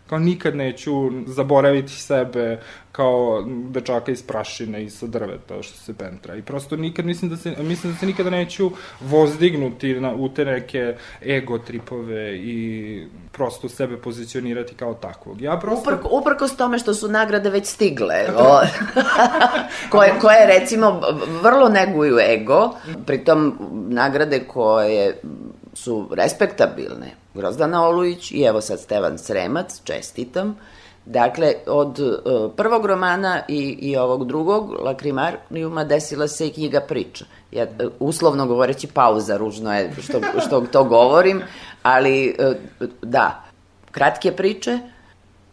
Kao 0.06 0.18
nikad 0.18 0.56
neću 0.56 0.92
zaboraviti 1.26 1.92
sebe 1.92 2.60
kao 2.92 3.44
dečaka 3.46 4.12
iz 4.12 4.22
prašine 4.22 4.84
i 4.84 4.90
sa 4.90 5.06
drveta 5.06 5.62
što 5.62 5.78
se 5.78 5.94
pentra. 5.94 6.34
I 6.36 6.42
prosto 6.42 6.76
nikad 6.76 7.04
mislim 7.04 7.30
da 7.30 7.36
se, 7.36 7.54
mislim 7.58 7.92
da 7.92 7.98
se 7.98 8.06
nikada 8.06 8.30
neću 8.30 8.70
vozdignuti 9.00 9.94
na, 9.94 10.14
u 10.14 10.28
te 10.28 10.44
neke 10.44 10.96
ego 11.26 11.58
tripove 11.58 12.36
i 12.36 13.06
prosto 13.32 13.68
sebe 13.68 13.96
pozicionirati 13.96 14.74
kao 14.74 14.94
takvog. 14.94 15.40
Ja 15.40 15.58
prosto... 15.58 15.90
Uprko, 15.90 16.08
uprko 16.12 16.48
s 16.48 16.56
tome 16.56 16.78
što 16.78 16.94
su 16.94 17.08
nagrade 17.08 17.50
već 17.50 17.66
stigle, 17.66 18.16
o, 18.36 18.60
koje, 19.90 20.12
koje 20.20 20.46
recimo 20.46 21.00
vrlo 21.42 21.68
neguju 21.68 22.18
ego, 22.18 22.70
pritom 23.06 23.58
nagrade 23.88 24.44
koje 24.48 25.20
su 25.82 26.08
respektabilne. 26.12 27.14
Grozdana 27.34 27.86
Olujić 27.88 28.30
i 28.30 28.42
evo 28.42 28.60
sad 28.60 28.80
Stevan 28.80 29.18
Sremac, 29.18 29.80
čestitam. 29.84 30.56
Dakle, 31.06 31.54
od 31.66 31.98
uh, 31.98 32.52
prvog 32.56 32.86
romana 32.86 33.42
i, 33.48 33.78
i 33.80 33.96
ovog 33.96 34.26
drugog, 34.26 34.70
Lakrimarijuma, 34.70 35.84
desila 35.84 36.28
se 36.28 36.46
i 36.46 36.52
knjiga 36.52 36.80
priča. 36.80 37.24
Ja, 37.52 37.64
uh, 37.64 37.92
uslovno 38.00 38.46
govoreći, 38.46 38.86
pauza, 38.86 39.36
ružno 39.36 39.74
je 39.74 39.92
što, 40.02 40.20
što 40.46 40.60
to 40.60 40.84
govorim, 40.84 41.42
ali 41.82 42.36
uh, 42.38 42.88
da, 43.02 43.44
kratke 43.90 44.32
priče, 44.32 44.78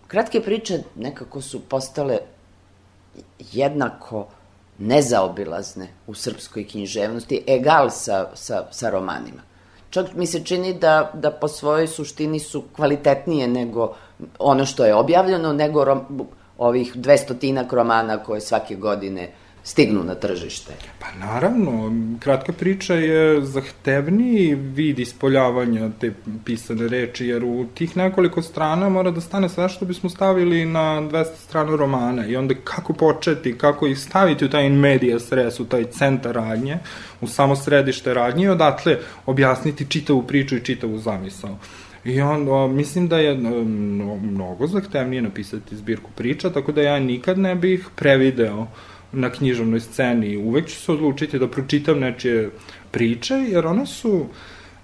kratke 0.07 0.41
priče 0.41 0.79
nekako 0.95 1.41
su 1.41 1.59
postale 1.59 2.17
jednako 3.51 4.27
nezaobilazne 4.77 5.87
u 6.07 6.13
srpskoj 6.13 6.67
književnosti, 6.67 7.43
egal 7.47 7.89
sa, 7.89 8.29
sa, 8.35 8.65
sa 8.71 8.89
romanima 8.89 9.46
čak 9.89 10.13
mi 10.15 10.28
se 10.28 10.43
čini 10.43 10.73
da, 10.73 11.12
da 11.13 11.32
po 11.32 11.47
svojoj 11.47 11.88
suštini 11.88 12.39
su 12.39 12.63
kvalitetnije 12.76 13.47
nego 13.47 13.95
ono 14.39 14.65
što 14.65 14.86
je 14.86 14.95
objavljeno, 14.95 15.54
nego 15.54 15.84
rom, 15.84 16.28
ovih 16.58 16.91
dvestotinak 16.95 17.73
romana 17.73 18.23
koje 18.23 18.41
svake 18.41 18.76
godine 18.76 19.32
stignu 19.67 20.03
na 20.03 20.15
tržište. 20.15 20.73
Pa 20.99 21.25
naravno, 21.25 21.91
kratka 22.19 22.53
priča 22.53 22.93
je 22.93 23.41
zahtevniji 23.41 24.56
vid 24.56 24.99
ispoljavanja 24.99 25.89
te 25.99 26.13
pisane 26.45 26.88
reči, 26.88 27.27
jer 27.27 27.43
u 27.43 27.65
tih 27.73 27.97
nekoliko 27.97 28.41
strana 28.41 28.89
mora 28.89 29.12
da 29.12 29.21
stane 29.21 29.49
sve 29.49 29.69
što 29.69 29.86
bismo 29.86 30.10
stavili 30.10 30.65
na 30.65 31.01
200 31.01 31.25
strana 31.36 31.75
romana 31.75 32.25
i 32.27 32.36
onda 32.36 32.56
kako 32.63 32.93
početi, 32.93 33.58
kako 33.58 33.88
ih 33.88 33.99
staviti 33.99 34.45
u 34.45 34.49
taj 34.49 34.65
in 34.65 34.80
media 34.80 35.19
stres, 35.19 35.60
u 35.60 35.65
taj 35.65 35.84
centar 35.84 36.36
radnje, 36.36 36.77
u 37.21 37.27
samo 37.27 37.56
središte 37.56 38.13
radnje 38.13 38.45
i 38.45 38.49
odatle 38.49 38.97
objasniti 39.25 39.89
čitavu 39.89 40.23
priču 40.23 40.56
i 40.56 40.63
čitavu 40.63 40.97
zamisao. 40.97 41.58
I 42.06 42.21
onda, 42.21 42.67
mislim 42.67 43.08
da 43.08 43.17
je 43.17 43.36
mnogo 44.21 44.67
zahtevnije 44.67 45.21
napisati 45.21 45.75
zbirku 45.75 46.12
priča, 46.15 46.49
tako 46.49 46.71
da 46.71 46.82
ja 46.82 46.99
nikad 46.99 47.38
ne 47.38 47.56
bih 47.56 47.88
prevideo 47.95 48.67
na 49.12 49.30
književnoj 49.30 49.80
sceni. 49.80 50.38
Uvek 50.38 50.67
ću 50.67 50.76
se 50.76 50.91
odlučiti 50.91 51.39
da 51.39 51.48
pročitam 51.48 52.00
nečije 52.00 52.50
priče, 52.91 53.34
jer 53.34 53.65
one 53.65 53.86
su, 53.86 54.26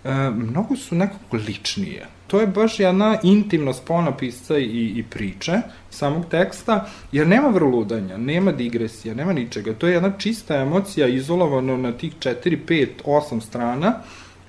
e, 0.04 0.14
mnogo 0.30 0.76
su 0.76 0.96
nekako 0.96 1.38
ličnije 1.38 2.08
to 2.34 2.40
je 2.40 2.48
baš 2.48 2.80
jedna 2.80 3.18
intimna 3.24 3.74
spona 3.74 4.12
pisca 4.18 4.58
i, 4.58 4.94
i 4.96 5.04
priče, 5.10 5.58
samog 5.90 6.26
teksta, 6.26 6.90
jer 7.12 7.28
nema 7.28 7.48
vrludanja, 7.48 8.18
nema 8.18 8.52
digresija, 8.52 9.14
nema 9.14 9.34
ničega. 9.34 9.74
To 9.74 9.88
je 9.88 9.94
jedna 9.94 10.12
čista 10.18 10.56
emocija 10.56 11.08
izolovana 11.08 11.78
na 11.78 11.92
tih 11.92 12.14
4, 12.20 12.58
5, 12.68 12.88
8 13.06 13.42
strana, 13.42 13.94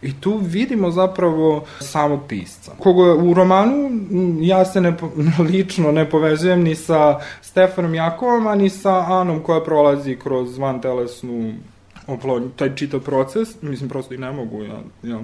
I 0.04 0.12
tu 0.20 0.36
vidimo 0.36 0.90
zapravo 0.90 1.64
samog 1.80 2.20
pisca. 2.28 2.72
Koga 2.78 3.14
u 3.14 3.34
romanu 3.34 3.90
ja 4.40 4.64
se 4.64 4.80
ne, 4.80 4.94
lično 5.50 5.92
ne 5.92 6.10
povezujem 6.10 6.62
ni 6.62 6.74
sa 6.74 7.20
Stefanom 7.40 7.94
Jakovom, 7.94 8.46
a 8.46 8.54
ni 8.54 8.70
sa 8.70 9.20
Anom 9.20 9.42
koja 9.42 9.60
prolazi 9.60 10.16
kroz 10.16 10.58
van 10.58 10.80
telesnu 10.80 11.54
oplodnju, 12.06 12.50
taj 12.56 12.74
čitav 12.76 13.00
proces, 13.00 13.62
mislim 13.62 13.88
prosto 13.88 14.14
i 14.14 14.18
ne 14.18 14.32
mogu, 14.32 14.62
ja, 14.62 14.80
ja. 15.02 15.20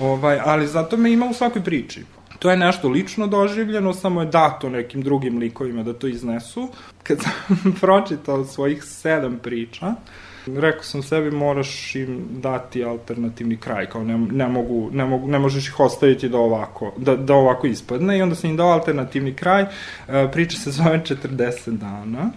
Ovaj, 0.00 0.40
ali 0.44 0.66
zato 0.66 0.96
me 0.96 1.12
ima 1.12 1.26
u 1.26 1.34
svakoj 1.34 1.64
priči. 1.64 2.04
To 2.38 2.50
je 2.50 2.56
nešto 2.56 2.88
lično 2.88 3.26
doživljeno, 3.26 3.92
samo 3.92 4.20
je 4.20 4.26
dato 4.26 4.68
nekim 4.68 5.02
drugim 5.02 5.38
likovima 5.38 5.82
da 5.82 5.92
to 5.92 6.06
iznesu. 6.06 6.68
Kad 7.02 7.18
sam 7.20 7.56
pročitao 7.80 8.44
svojih 8.44 8.84
sedam 8.84 9.38
priča, 9.42 9.94
rekao 10.46 10.82
sam 10.82 11.02
sebi 11.02 11.30
moraš 11.30 11.96
im 11.96 12.26
dati 12.30 12.84
alternativni 12.84 13.56
kraj, 13.56 13.86
kao 13.86 14.04
ne, 14.04 14.18
ne, 14.18 14.48
mogu, 14.48 14.90
ne, 14.92 15.04
mogu, 15.04 15.28
ne 15.28 15.38
možeš 15.38 15.68
ih 15.68 15.80
ostaviti 15.80 16.28
da 16.28 16.38
ovako, 16.38 16.92
da, 16.96 17.16
da 17.16 17.34
ovako 17.34 17.66
ispadne. 17.66 18.18
I 18.18 18.22
onda 18.22 18.34
sam 18.34 18.50
im 18.50 18.56
dao 18.56 18.68
alternativni 18.68 19.34
kraj, 19.34 19.62
e, 19.62 20.28
priča 20.32 20.58
se 20.58 20.70
zove 20.70 21.00
40 21.04 21.70
dana 21.70 22.30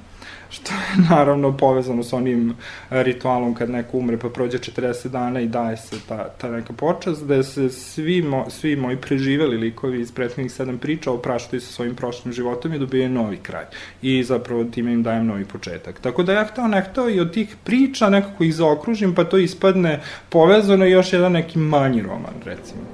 što 0.53 0.73
je 0.73 1.03
naravno 1.09 1.57
povezano 1.57 2.03
sa 2.03 2.17
onim 2.17 2.49
e, 2.49 3.03
ritualom 3.03 3.53
kad 3.53 3.69
neko 3.69 3.97
umre 3.97 4.17
pa 4.17 4.29
prođe 4.29 4.57
40 4.57 5.07
dana 5.07 5.41
i 5.41 5.47
daje 5.47 5.77
se 5.77 5.95
ta, 6.07 6.29
ta 6.29 6.49
neka 6.49 6.73
počast, 6.73 7.25
da 7.25 7.43
se 7.43 7.69
svi, 7.69 8.21
mo, 8.21 8.49
svi 8.49 8.75
moji 8.75 8.97
preživeli 8.97 9.57
likovi 9.57 10.01
iz 10.01 10.11
prethodnih 10.11 10.51
sedam 10.51 10.77
priča 10.77 11.11
opraštaju 11.11 11.61
sa 11.61 11.73
svojim 11.73 11.95
prošlim 11.95 12.33
životom 12.33 12.73
i 12.73 12.79
dobije 12.79 13.09
novi 13.09 13.37
kraj. 13.37 13.65
I 14.01 14.23
zapravo 14.23 14.63
time 14.63 14.93
im 14.93 15.03
dajem 15.03 15.25
novi 15.25 15.45
početak. 15.45 15.99
Tako 15.99 16.23
da 16.23 16.33
ja 16.33 16.45
hteo 16.45 16.67
nehteo 16.67 17.09
i 17.09 17.19
od 17.19 17.33
tih 17.33 17.55
priča 17.63 18.09
nekako 18.09 18.43
ih 18.43 18.55
zaokružim 18.55 19.15
pa 19.15 19.23
to 19.23 19.37
ispadne 19.37 20.01
povezano 20.29 20.85
i 20.85 20.91
još 20.91 21.13
jedan 21.13 21.31
neki 21.31 21.59
manji 21.59 22.01
roman, 22.01 22.33
recimo. 22.45 22.92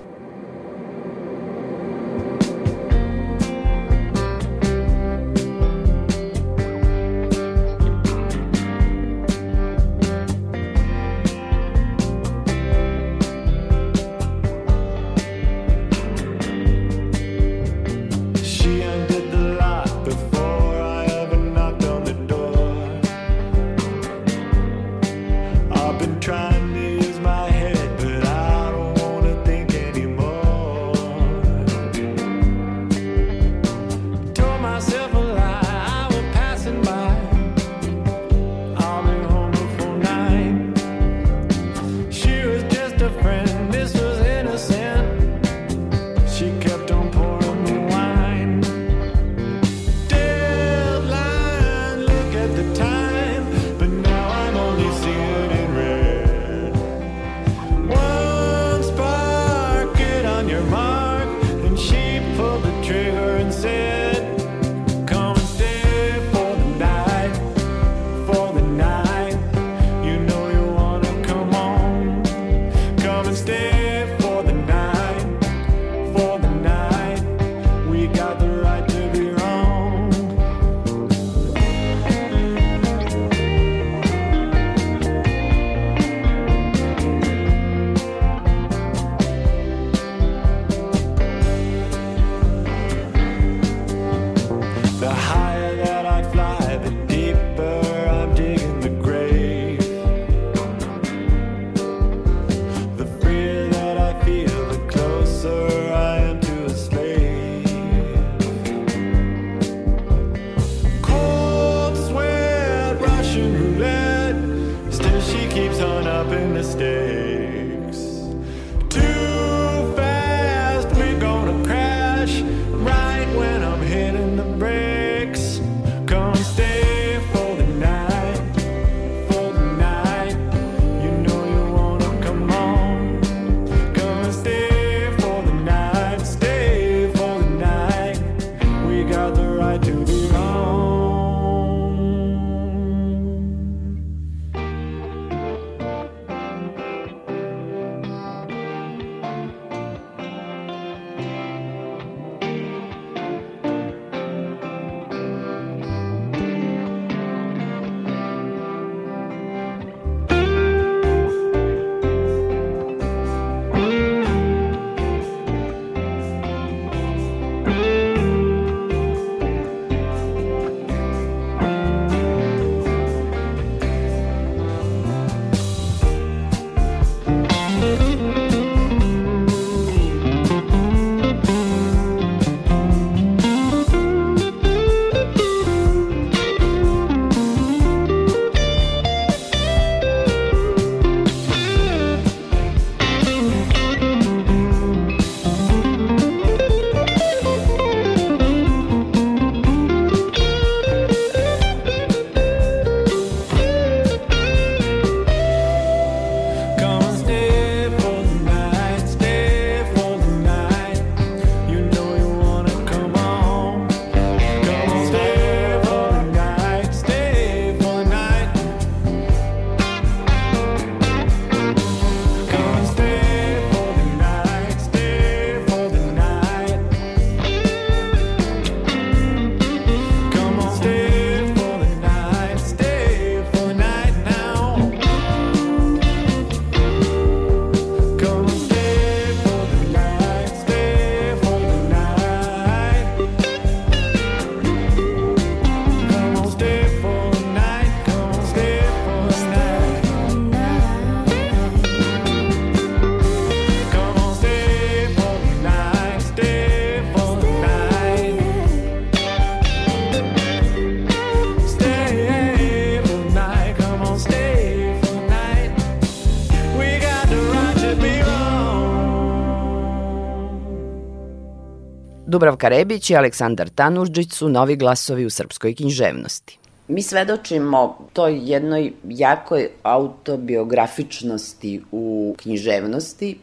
Dubravka 272.39 272.67
Rebić 272.67 273.09
i 273.09 273.15
Aleksandar 273.15 273.69
Tanužđić 273.69 274.33
su 274.33 274.49
novi 274.49 274.75
glasovi 274.75 275.25
u 275.25 275.29
srpskoj 275.29 275.75
književnosti. 275.75 276.57
Mi 276.87 277.01
svedočimo 277.01 277.97
toj 278.13 278.39
jednoj 278.51 278.93
jakoj 279.03 279.69
autobiografičnosti 279.83 281.81
u 281.91 282.35
književnosti 282.37 283.37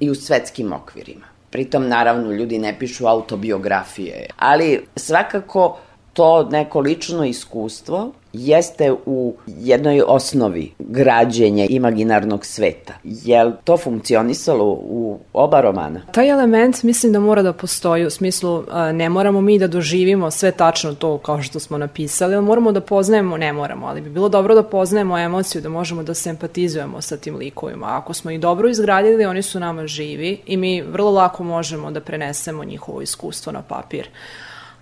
i 0.00 0.10
u 0.10 0.14
svetskim 0.14 0.72
okvirima. 0.72 1.26
Pritom, 1.50 1.88
naravno, 1.88 2.32
ljudi 2.32 2.58
ne 2.58 2.78
pišu 2.78 3.06
autobiografije, 3.06 4.26
ali 4.36 4.86
svakako 4.96 5.78
to 6.12 6.42
neko 6.42 6.80
lično 6.80 7.24
iskustvo 7.24 8.12
jeste 8.32 8.92
u 9.06 9.34
jednoj 9.46 10.02
osnovi 10.06 10.72
građenja 10.78 11.66
imaginarnog 11.70 12.46
sveta. 12.46 12.92
Je 13.04 13.52
to 13.64 13.76
funkcionisalo 13.76 14.64
u 14.70 15.18
oba 15.32 15.60
romana? 15.60 16.00
Taj 16.12 16.28
element 16.28 16.82
mislim 16.82 17.12
da 17.12 17.20
mora 17.20 17.42
da 17.42 17.52
postoji 17.52 18.06
u 18.06 18.10
smislu 18.10 18.64
ne 18.92 19.08
moramo 19.08 19.40
mi 19.40 19.58
da 19.58 19.66
doživimo 19.66 20.30
sve 20.30 20.52
tačno 20.52 20.94
to 20.94 21.18
kao 21.18 21.42
što 21.42 21.60
smo 21.60 21.78
napisali, 21.78 22.34
ali 22.34 22.44
moramo 22.44 22.72
da 22.72 22.80
poznajemo, 22.80 23.36
ne 23.36 23.52
moramo, 23.52 23.86
ali 23.86 24.00
bi 24.00 24.10
bilo 24.10 24.28
dobro 24.28 24.54
da 24.54 24.62
poznajemo 24.62 25.18
emociju, 25.18 25.62
da 25.62 25.68
možemo 25.68 26.02
da 26.02 26.14
se 26.14 26.30
empatizujemo 26.30 27.00
sa 27.00 27.16
tim 27.16 27.36
likovima. 27.36 27.86
Ako 27.90 28.14
smo 28.14 28.30
ih 28.30 28.40
dobro 28.40 28.68
izgradili, 28.68 29.24
oni 29.24 29.42
su 29.42 29.60
nama 29.60 29.86
živi 29.86 30.40
i 30.46 30.56
mi 30.56 30.82
vrlo 30.82 31.10
lako 31.10 31.44
možemo 31.44 31.90
da 31.90 32.00
prenesemo 32.00 32.64
njihovo 32.64 33.02
iskustvo 33.02 33.52
na 33.52 33.62
papir. 33.62 34.08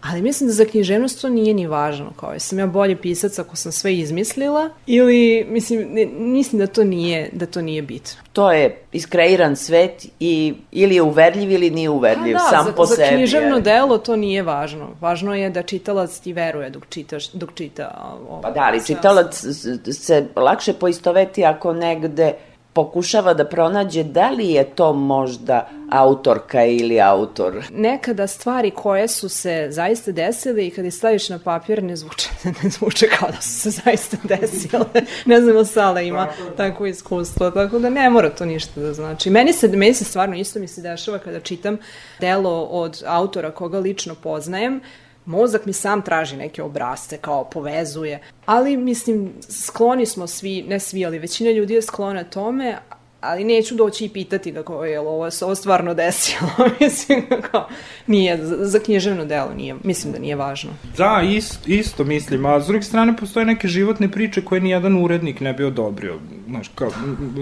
Ali 0.00 0.22
mislim 0.22 0.48
da 0.48 0.52
za 0.54 0.64
književnost 0.64 1.20
to 1.20 1.28
nije 1.28 1.54
ni 1.54 1.66
važno, 1.66 2.12
kao 2.20 2.38
sam 2.38 2.58
ja 2.58 2.66
bolji 2.66 2.96
pisac 2.96 3.38
ako 3.38 3.56
sam 3.56 3.72
sve 3.72 3.94
izmislila 3.94 4.70
ili 4.86 5.46
mislim 5.48 5.88
ne, 5.92 6.06
mislim 6.06 6.58
da 6.58 6.66
to 6.66 6.84
nije 6.84 7.30
da 7.32 7.46
to 7.46 7.62
nije 7.62 7.82
bit. 7.82 8.16
To 8.32 8.52
je 8.52 8.82
iskreiran 8.92 9.56
svet 9.56 10.06
i 10.20 10.54
ili 10.72 10.94
je 10.94 11.02
uverljiv 11.02 11.50
ili 11.50 11.70
nije 11.70 11.90
uverljiv 11.90 12.32
da, 12.32 12.38
sam 12.38 12.64
za, 12.64 12.72
po 12.72 12.86
za 12.86 12.94
sebi. 12.94 13.08
Za 13.08 13.14
književno 13.16 13.56
je. 13.56 13.62
delo 13.62 13.98
to 13.98 14.16
nije 14.16 14.42
važno. 14.42 14.88
Važno 15.00 15.34
je 15.34 15.50
da 15.50 15.62
čitalac 15.62 16.18
ti 16.18 16.32
veruje 16.32 16.70
dok 16.70 16.86
čitaš 16.88 17.32
dok 17.32 17.54
čita. 17.54 18.14
Ovo, 18.28 18.40
pa 18.42 18.50
da, 18.50 18.60
ali 18.60 18.86
čitalac 18.86 19.44
se 19.92 20.26
lakše 20.36 20.72
poistoveti 20.72 21.44
ako 21.44 21.72
negde 21.72 22.34
pokušava 22.72 23.35
da 23.35 23.44
pronađe 23.44 24.04
da 24.04 24.30
li 24.30 24.50
je 24.50 24.64
to 24.64 24.92
možda 24.92 25.68
autorka 25.90 26.64
ili 26.64 27.00
autor. 27.00 27.64
Nekada 27.70 28.26
stvari 28.26 28.70
koje 28.70 29.09
su 29.09 29.28
se 29.28 29.66
zaista 29.70 30.12
desile 30.12 30.66
i 30.66 30.70
kada 30.70 30.88
ih 30.88 30.94
staviš 30.94 31.28
na 31.28 31.38
papir 31.38 31.83
ne 31.83 31.96
zvuče, 31.96 32.28
ne 32.62 32.70
zvuče 32.70 33.09
kao 33.18 33.28
da 33.30 33.40
su 33.40 33.61
se 33.61 33.70
zaista 33.70 34.16
desile. 34.24 34.85
ne 35.26 35.40
znam 35.40 35.54
da 35.54 35.64
Sala 35.64 36.00
ima 36.00 36.28
tako 36.56 36.87
iskustvo, 36.87 37.50
tako 37.50 37.78
da 37.78 37.90
ne 37.90 38.11
mora 38.11 38.30
to 38.30 38.44
ništa 38.44 38.80
da 38.80 38.92
znači. 38.92 39.30
Meni 39.30 39.52
se, 39.52 39.68
meni 39.68 39.94
se 39.94 40.04
stvarno 40.04 40.37
isto 40.37 40.59
mi 40.59 40.68
se 40.68 40.83
dešava 40.83 41.18
kada 41.18 41.40
čitam 41.40 41.78
delo 42.20 42.62
od 42.62 43.02
autora 43.06 43.50
koga 43.50 43.78
lično 43.78 44.14
poznajem, 44.14 44.80
mozak 45.24 45.66
mi 45.66 45.72
sam 45.72 46.02
traži 46.02 46.37
neke 46.37 46.62
obrazce, 46.62 47.18
kao 47.18 47.44
povezuje, 47.44 48.20
ali 48.46 48.76
mislim, 48.76 49.33
skloni 49.48 50.06
smo 50.06 50.26
svi, 50.26 50.62
ne 50.62 50.80
svi, 50.80 51.06
ali 51.06 51.18
većina 51.18 51.50
ljudi 51.50 51.74
je 51.74 51.83
sklona 51.83 52.24
tome, 52.24 52.78
ali 53.20 53.44
neću 53.44 53.74
doći 53.74 54.04
i 54.04 54.09
pitati 54.09 54.52
ga 54.52 54.62
kao, 54.62 54.85
je 54.85 55.00
ovo 55.00 55.30
se 55.30 55.44
ovo 55.44 55.54
stvarno 55.54 55.94
desilo, 55.94 56.50
mislim, 56.80 57.22
kao, 57.50 57.68
nije, 58.06 58.46
za, 58.46 58.56
za 58.61 58.78
književno 58.78 59.24
delo 59.24 59.54
nije, 59.54 59.76
mislim 59.85 60.12
da 60.12 60.18
nije 60.18 60.37
važno. 60.37 60.70
Da, 60.96 61.22
isto, 61.30 61.59
isto 61.66 62.04
mislim, 62.04 62.46
a 62.46 62.61
s 62.61 62.66
druge 62.66 62.83
strane 62.83 63.16
postoje 63.16 63.46
neke 63.46 63.68
životne 63.68 64.11
priče 64.11 64.44
koje 64.44 64.61
nijedan 64.61 65.04
urednik 65.04 65.40
ne 65.40 65.52
bi 65.52 65.64
odobrio, 65.64 66.18
znaš, 66.48 66.70
kao, 66.74 66.90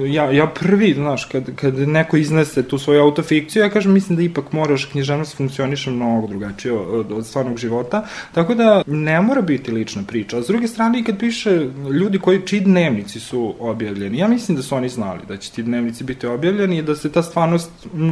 ja, 0.09 0.31
ja 0.31 0.47
prvi, 0.47 0.95
znaš, 0.95 1.25
kad, 1.25 1.55
kad 1.57 1.79
neko 1.79 2.17
iznese 2.17 2.63
tu 2.63 2.79
svoju 2.79 3.03
autofikciju, 3.03 3.63
ja 3.63 3.71
kažem, 3.71 3.93
mislim 3.93 4.17
da 4.17 4.23
ipak 4.23 4.53
moraš, 4.53 4.85
književnost 4.85 5.37
funkcioniše 5.37 5.91
mnogo 5.91 6.27
drugačije 6.27 6.73
od, 6.73 7.13
od 7.13 7.27
stvarnog 7.27 7.57
života, 7.57 8.07
tako 8.35 8.55
da 8.55 8.83
ne 8.87 9.21
mora 9.21 9.43
biti 9.43 9.71
lična 9.71 10.03
priča, 10.07 10.39
a 10.39 10.43
s 10.43 10.47
druge 10.47 10.69
strane 10.69 11.01
i 11.01 11.05
kad 11.05 11.19
piše 11.19 11.67
ljudi 12.01 12.19
koji, 12.19 12.47
čiji 12.47 12.61
dnevnici 12.61 13.21
su 13.21 13.55
objavljeni, 13.59 14.19
ja 14.19 14.29
mislim 14.29 14.57
da 14.57 14.63
su 14.63 14.77
oni 14.77 14.89
znali 14.89 15.21
da 15.29 15.37
će 15.37 15.53
ti 15.53 15.63
dnevnici 15.69 16.05
biti 16.05 16.27
objavljeni 16.27 16.79
i 16.79 16.83
da 16.83 16.97
se 16.97 17.13
ta 17.13 17.23
stvarnost 17.23 17.71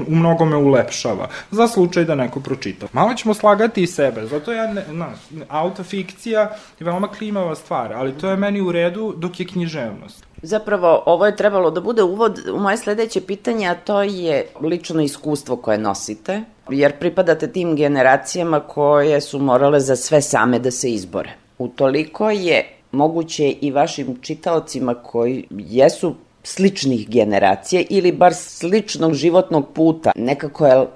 u 0.09 0.15
mnogome 0.15 0.57
ulepšava 0.57 1.29
za 1.51 1.69
slučaj 1.69 2.05
da 2.05 2.15
neko 2.15 2.41
pročita. 2.41 2.87
Malo 2.93 3.15
ćemo 3.15 3.35
slagati 3.35 3.83
i 3.83 3.87
sebe, 3.87 4.27
zato 4.27 4.53
ja, 4.53 4.73
ne, 4.73 4.85
na, 4.93 5.09
autofikcija 5.49 6.41
je 6.81 6.85
veoma 6.85 7.09
klimava 7.09 7.55
stvar, 7.55 7.93
ali 7.93 8.13
to 8.13 8.31
je 8.31 8.37
meni 8.37 8.61
u 8.61 8.73
redu 8.73 9.15
dok 9.17 9.41
je 9.41 9.47
književnost. 9.47 10.27
Zapravo, 10.43 11.03
ovo 11.07 11.27
je 11.27 11.37
trebalo 11.37 11.71
da 11.71 11.81
bude 11.81 12.03
uvod 12.03 12.41
u 12.55 12.61
moje 12.61 12.77
sledeće 12.77 13.21
pitanje, 13.21 13.67
a 13.69 13.75
to 13.75 14.03
je 14.03 14.47
lično 14.61 15.03
iskustvo 15.03 15.57
koje 15.57 15.79
nosite, 15.79 16.43
jer 16.71 16.99
pripadate 16.99 17.53
tim 17.53 17.77
generacijama 17.77 18.61
koje 18.61 19.21
su 19.21 19.39
morale 19.39 19.81
za 19.81 19.97
sve 19.97 20.23
same 20.23 20.59
da 20.59 20.71
se 20.71 20.91
izbore. 20.91 21.31
Utoliko 21.59 22.31
je 22.31 22.77
moguće 22.93 23.51
i 23.51 23.71
vašim 23.71 24.19
čitaocima 24.21 24.95
koji 24.95 25.47
jesu 25.51 26.15
sličnih 26.47 27.09
generacija 27.09 27.83
ili 27.91 28.13
bar 28.13 28.35
sličnog 28.35 29.15
životnog 29.15 29.73
puta. 29.75 30.13
Nekako 30.17 30.67
je 30.67 30.87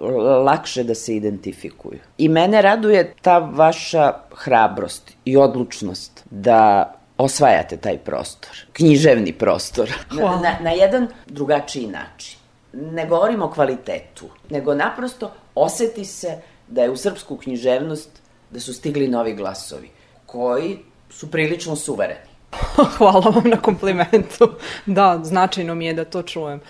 lakše 0.44 0.84
da 0.84 0.94
se 0.94 1.16
identifikuju. 1.16 1.98
I 2.18 2.28
mene 2.28 2.62
raduje 2.62 3.14
ta 3.22 3.38
vaša 3.38 4.12
hrabrost 4.34 5.12
i 5.24 5.36
odlučnost 5.36 6.24
da 6.30 6.92
osvajate 7.18 7.76
taj 7.76 7.98
prostor, 7.98 8.50
književni 8.72 9.32
prostor, 9.32 9.90
na, 10.12 10.40
na, 10.42 10.56
na 10.60 10.70
jedan 10.70 11.08
drugačiji 11.26 11.86
način. 11.86 12.38
Ne 12.72 13.06
govorimo 13.06 13.44
o 13.44 13.50
kvalitetu, 13.50 14.28
nego 14.50 14.74
naprosto 14.74 15.32
oseti 15.54 16.04
se 16.04 16.38
da 16.68 16.82
je 16.82 16.90
u 16.90 16.96
srpsku 16.96 17.36
književnost 17.36 18.10
da 18.50 18.60
su 18.60 18.74
stigli 18.74 19.08
novi 19.08 19.34
glasovi, 19.34 19.90
koji 20.26 20.78
su 21.10 21.30
prilično 21.30 21.76
suvereni. 21.76 22.29
Hvala 22.96 23.30
vam 23.30 23.50
na 23.50 23.56
komplimentu. 23.56 24.52
Da, 24.86 25.20
značajno 25.22 25.74
mi 25.74 25.86
je 25.86 25.94
da 25.94 26.04
to 26.04 26.22
čujem. 26.22 26.60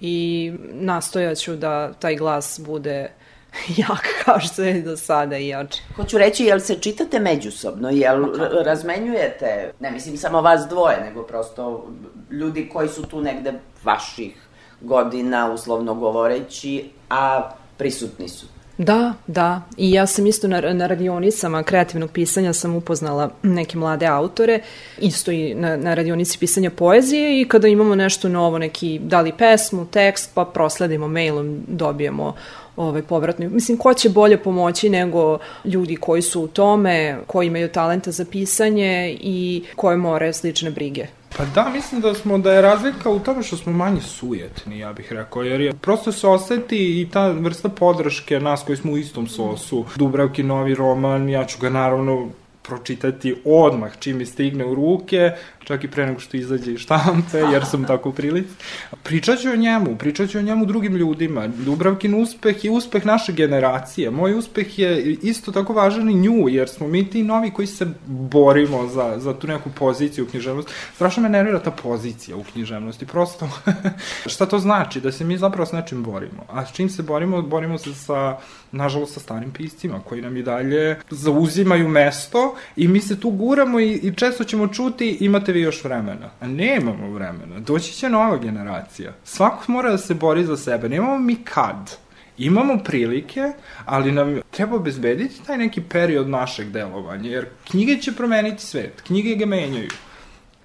I 0.00 0.52
nastojaću 0.72 1.56
da 1.56 1.92
taj 1.92 2.16
glas 2.16 2.60
bude 2.66 3.10
jak 3.76 4.24
kao 4.24 4.40
što 4.40 4.62
je 4.62 4.82
do 4.82 4.96
sada 4.96 5.38
i 5.38 5.48
jače. 5.48 5.82
Hoću 5.96 6.18
reći, 6.18 6.44
jel 6.44 6.60
se 6.60 6.80
čitate 6.80 7.18
međusobno, 7.18 7.90
jel 7.90 8.24
razmenjujete, 8.64 9.72
ne 9.80 9.90
mislim 9.90 10.16
samo 10.16 10.40
vas 10.40 10.66
dvoje, 10.68 11.00
nego 11.00 11.22
prosto 11.22 11.86
ljudi 12.30 12.68
koji 12.72 12.88
su 12.88 13.02
tu 13.02 13.20
negde 13.20 13.52
vaših 13.84 14.34
godina, 14.80 15.52
uslovno 15.52 15.94
govoreći, 15.94 16.90
a 17.10 17.50
prisutni 17.76 18.28
su. 18.28 18.46
Da, 18.78 19.14
da. 19.26 19.62
I 19.76 19.92
ja 19.92 20.06
sam 20.06 20.26
isto 20.26 20.48
na, 20.48 20.60
na 20.60 20.86
radionicama 20.86 21.62
kreativnog 21.62 22.10
pisanja 22.10 22.52
sam 22.52 22.74
upoznala 22.74 23.30
neke 23.42 23.78
mlade 23.78 24.06
autore, 24.06 24.60
isto 24.98 25.30
i 25.30 25.54
na, 25.54 25.76
na 25.76 25.94
radionici 25.94 26.38
pisanja 26.38 26.70
poezije 26.70 27.40
i 27.40 27.48
kada 27.48 27.68
imamo 27.68 27.94
nešto 27.94 28.28
novo, 28.28 28.58
neki, 28.58 28.98
da 28.98 29.20
li 29.20 29.32
pesmu, 29.38 29.86
tekst, 29.86 30.30
pa 30.34 30.44
prosledimo 30.44 31.08
mailom, 31.08 31.64
dobijemo 31.68 32.34
ovaj, 32.76 33.02
povratno. 33.02 33.48
Mislim, 33.48 33.78
ko 33.78 33.94
će 33.94 34.08
bolje 34.08 34.42
pomoći 34.42 34.88
nego 34.88 35.38
ljudi 35.64 35.96
koji 35.96 36.22
su 36.22 36.42
u 36.42 36.48
tome, 36.48 37.18
koji 37.26 37.46
imaju 37.46 37.68
talenta 37.68 38.10
za 38.10 38.24
pisanje 38.24 39.18
i 39.20 39.64
koje 39.76 39.96
more 39.96 40.32
slične 40.32 40.70
brige. 40.70 41.06
Pa 41.36 41.44
da, 41.44 41.68
mislim 41.68 42.00
da 42.00 42.14
smo 42.14 42.38
da 42.38 42.52
je 42.52 42.62
razlika 42.62 43.10
u 43.10 43.18
tome 43.18 43.42
što 43.42 43.56
smo 43.56 43.72
manje 43.72 44.00
sujetni, 44.00 44.78
ja 44.78 44.92
bih 44.92 45.12
rekao, 45.12 45.42
jer 45.42 45.60
je 45.60 45.72
prosto 45.72 46.12
se 46.12 46.28
oseti 46.28 47.00
i 47.00 47.08
ta 47.12 47.28
vrsta 47.28 47.68
podrške 47.68 48.40
nas 48.40 48.62
koji 48.66 48.76
smo 48.76 48.92
u 48.92 48.98
istom 48.98 49.26
sosu. 49.26 49.84
Dubravki 49.96 50.42
novi 50.42 50.74
roman, 50.74 51.28
ja 51.28 51.44
ću 51.44 51.58
ga 51.60 51.70
naravno 51.70 52.28
pročitati 52.68 53.34
odmah 53.44 53.92
čim 53.98 54.16
mi 54.16 54.26
stigne 54.26 54.64
u 54.64 54.74
ruke, 54.74 55.32
čak 55.64 55.84
i 55.84 55.90
pre 55.90 56.06
nego 56.06 56.20
što 56.20 56.36
izađe 56.36 56.72
iz 56.72 56.80
štampe, 56.80 57.38
jer 57.52 57.64
sam 57.64 57.84
tako 57.84 58.08
u 58.08 58.12
prilici. 58.12 58.54
Pričat 59.02 59.38
ću 59.38 59.50
o 59.50 59.56
njemu, 59.56 59.96
pričat 59.98 60.30
ću 60.30 60.38
o 60.38 60.42
njemu 60.42 60.66
drugim 60.66 60.96
ljudima. 60.96 61.46
Dubravkin 61.46 62.14
uspeh 62.14 62.64
je 62.64 62.70
uspeh 62.70 63.06
naše 63.06 63.32
generacije. 63.32 64.10
Moj 64.10 64.34
uspeh 64.34 64.78
je 64.78 65.12
isto 65.12 65.52
tako 65.52 65.72
važan 65.72 66.10
i 66.10 66.14
nju, 66.14 66.48
jer 66.48 66.68
smo 66.68 66.88
mi 66.88 67.10
ti 67.10 67.22
novi 67.22 67.50
koji 67.50 67.66
se 67.66 67.86
borimo 68.06 68.86
za, 68.86 69.14
za 69.18 69.34
tu 69.34 69.46
neku 69.46 69.70
poziciju 69.70 70.24
u 70.24 70.28
književnosti. 70.28 70.72
Strašno 70.94 71.22
me 71.22 71.28
nervira 71.28 71.58
ta 71.58 71.70
pozicija 71.70 72.36
u 72.36 72.44
književnosti. 72.44 73.06
Prosto, 73.06 73.48
šta 74.32 74.46
to 74.46 74.58
znači? 74.58 75.00
Da 75.00 75.12
se 75.12 75.24
mi 75.24 75.38
zapravo 75.38 75.66
s 75.66 75.72
nečim 75.72 76.02
borimo. 76.02 76.44
A 76.48 76.66
s 76.66 76.72
čim 76.72 76.88
se 76.88 77.02
borimo? 77.02 77.42
Borimo 77.42 77.78
se 77.78 77.94
sa, 77.94 78.38
nažalost, 78.72 79.14
sa 79.14 79.20
starim 79.20 79.52
piscima, 79.52 80.00
koji 80.00 80.22
nam 80.22 80.36
i 80.36 80.42
dalje 80.42 81.00
zauzimaju 81.10 81.88
mesto 81.88 82.53
i 82.76 82.88
mi 82.88 83.00
se 83.00 83.20
tu 83.20 83.30
guramo 83.30 83.80
i, 83.80 83.92
i 83.92 84.14
često 84.14 84.44
ćemo 84.44 84.68
čuti 84.68 85.16
imate 85.20 85.52
vi 85.52 85.60
još 85.60 85.84
vremena. 85.84 86.30
A 86.40 86.46
nemamo 86.46 87.10
vremena. 87.10 87.60
Doći 87.60 87.92
će 87.92 88.08
nova 88.08 88.38
generacija. 88.38 89.12
Svako 89.24 89.72
mora 89.72 89.90
da 89.90 89.98
se 89.98 90.14
bori 90.14 90.44
za 90.44 90.56
sebe. 90.56 90.88
Nemamo 90.88 91.18
mi 91.18 91.34
kad. 91.34 91.96
Imamo 92.38 92.78
prilike, 92.78 93.52
ali 93.84 94.12
nam 94.12 94.40
treba 94.50 94.76
obezbediti 94.76 95.44
taj 95.46 95.58
neki 95.58 95.80
period 95.80 96.28
našeg 96.28 96.70
delovanja, 96.70 97.30
jer 97.30 97.46
knjige 97.70 97.96
će 97.96 98.12
promeniti 98.12 98.62
svet, 98.62 99.00
knjige 99.06 99.34
ga 99.34 99.46
menjaju. 99.46 99.90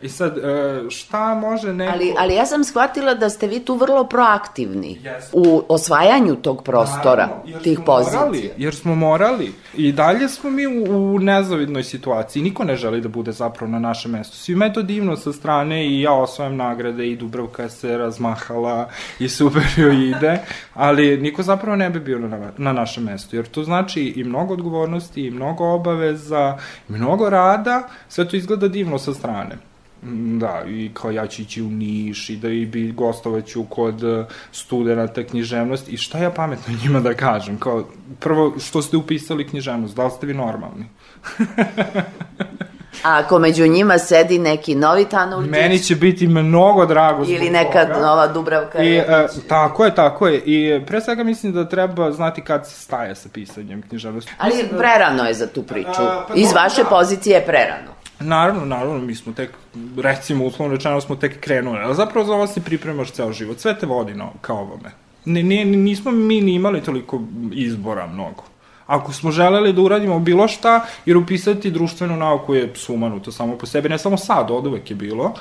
I 0.02 0.10
sad, 0.10 0.38
e, 0.38 0.90
šta 0.90 1.36
može 1.36 1.74
neko... 1.74 1.92
Ali, 1.94 2.14
ali 2.18 2.36
ja 2.36 2.46
sam 2.46 2.64
shvatila 2.64 3.14
da 3.14 3.30
ste 3.30 3.48
vi 3.48 3.60
tu 3.60 3.76
vrlo 3.76 4.04
proaktivni 4.04 5.00
Jesmo. 5.04 5.42
u 5.44 5.64
osvajanju 5.70 6.36
tog 6.36 6.64
prostora, 6.64 7.28
Naravno, 7.28 7.60
tih 7.64 7.80
pozicija. 7.86 8.20
Morali, 8.20 8.52
jer 8.58 8.76
smo 8.76 8.96
morali. 8.96 9.54
I 9.78 9.92
dalje 9.92 10.30
smo 10.30 10.50
mi 10.50 10.68
u, 10.68 11.16
u 11.16 11.20
nezavidnoj 11.20 11.84
situaciji. 11.84 12.44
Niko 12.44 12.64
ne 12.64 12.76
želi 12.76 13.02
da 13.02 13.10
bude 13.10 13.32
zapravo 13.32 13.72
na 13.72 13.80
našem 13.80 14.12
mestu. 14.12 14.38
Svima 14.38 14.66
je 14.66 14.74
to 14.74 14.82
divno 14.82 15.16
sa 15.16 15.34
strane 15.34 15.88
i 15.88 16.02
ja 16.02 16.14
osvajam 16.14 16.56
nagrade 16.56 17.08
i 17.08 17.16
Dubravka 17.16 17.70
se 17.70 17.98
razmahala 17.98 18.90
i 19.20 19.30
super 19.30 19.64
joj 19.78 20.10
ide, 20.10 20.40
ali 20.74 21.18
niko 21.18 21.44
zapravo 21.44 21.76
ne 21.76 21.90
bi 21.90 22.00
bio 22.00 22.20
na, 22.20 22.52
na 22.58 22.74
našem 22.74 23.04
mestu. 23.04 23.36
Jer 23.36 23.46
to 23.46 23.64
znači 23.64 24.02
i 24.02 24.24
mnogo 24.24 24.54
odgovornosti, 24.54 25.22
i 25.22 25.32
mnogo 25.32 25.66
obaveza, 25.66 26.58
i 26.90 26.92
mnogo 26.92 27.30
rada, 27.30 27.88
sve 28.08 28.30
to 28.30 28.36
izgleda 28.36 28.68
divno 28.68 29.00
sa 29.00 29.14
strane. 29.14 29.69
Mm, 30.04 30.40
Da, 30.40 30.64
i 30.68 30.92
kao 30.94 31.12
ja 31.12 31.28
ću 31.28 31.42
ići 31.42 31.62
u 31.62 31.70
Niš 31.70 32.30
i 32.30 32.36
da 32.36 32.50
i 32.50 32.66
bi 32.66 32.92
gostovaću 32.92 33.64
kod 33.64 34.04
eh, 34.04 34.26
studenta 34.52 35.24
književnost 35.24 35.90
i 35.90 35.98
šta 35.98 36.18
ja 36.18 36.32
pametno 36.32 36.74
njima 36.84 37.00
da 37.00 37.14
kažem, 37.14 37.58
kao 37.58 37.84
prvo 38.20 38.54
što 38.60 38.82
ste 38.82 38.98
upisali 38.98 39.48
književnost, 39.48 39.96
da 39.96 40.06
li 40.06 40.12
ste 40.12 40.28
vi 40.28 40.34
normalni? 40.34 40.86
A 43.04 43.18
ako 43.20 43.40
među 43.40 43.68
njima 43.68 43.98
sedi 43.98 44.40
neki 44.40 44.76
novi 44.76 45.06
Tanurđić 45.06 45.52
Meni 45.52 45.80
će 45.80 45.96
biti 45.96 46.28
mnogo 46.28 46.86
drago 46.86 47.26
zbog 47.26 47.36
ili 47.36 47.50
neka 47.50 47.86
toga. 47.86 48.00
nova 48.00 48.28
Dubravka 48.28 48.84
I, 48.84 48.96
e, 48.98 49.28
tako 49.48 49.86
je, 49.86 49.96
tako 49.96 50.28
je. 50.28 50.40
I 50.40 50.70
e, 50.70 50.86
pre 50.86 51.02
svega 51.02 51.24
mislim 51.24 51.54
da 51.54 51.70
treba 51.70 52.12
znati 52.12 52.42
kad 52.42 52.68
se 52.68 52.76
staje 52.76 53.16
sa 53.16 53.30
pisanjem 53.34 53.82
književnosti. 53.82 54.32
Ali 54.38 54.54
Mislim 54.54 54.72
da- 54.72 54.78
prerano 54.78 55.24
je 55.24 55.34
za 55.34 55.48
tu 55.48 55.64
priču. 55.64 56.02
A, 56.02 56.26
pa 56.28 56.34
Iz 56.34 56.54
vaše 56.54 56.84
da. 56.84 56.90
pozicije 56.90 57.36
je 57.36 57.46
prerano. 57.46 57.99
Naravno, 58.20 58.66
naravno, 58.66 59.00
mi 59.00 59.16
smo 59.16 59.34
tek, 59.34 59.50
recimo, 59.98 60.46
uslovno 60.46 60.76
rečeno 60.76 61.02
smo 61.02 61.16
tek 61.16 61.40
krenuli, 61.40 61.80
ali 61.80 61.96
zapravo 61.96 62.26
za 62.26 62.34
ovo 62.34 62.48
se 62.48 62.62
pripremaš 62.62 63.12
ceo 63.12 63.34
život, 63.34 63.60
sve 63.60 63.80
te 63.80 63.86
vodi 63.86 64.14
no, 64.14 64.34
ka 64.42 64.54
ovome. 64.54 64.92
Ne, 65.26 65.44
ne, 65.44 65.66
nismo 65.66 66.12
mi 66.12 66.42
ni 66.42 66.54
imali 66.54 66.82
toliko 66.82 67.22
izbora 67.54 68.08
mnogo. 68.08 68.44
Ako 68.88 69.14
smo 69.14 69.32
želeli 69.32 69.74
da 69.74 69.82
uradimo 69.82 70.20
bilo 70.20 70.48
šta, 70.48 70.86
jer 71.06 71.18
upisati 71.18 71.72
društvenu 71.72 72.18
nauku 72.18 72.56
je 72.56 72.72
sumanuto 72.76 73.32
samo 73.32 73.58
po 73.58 73.66
sebi, 73.66 73.90
ne 73.90 73.98
samo 73.98 74.18
sad, 74.18 74.52
od 74.52 74.68
uvek 74.68 74.90
je 74.90 74.96
bilo, 74.96 75.34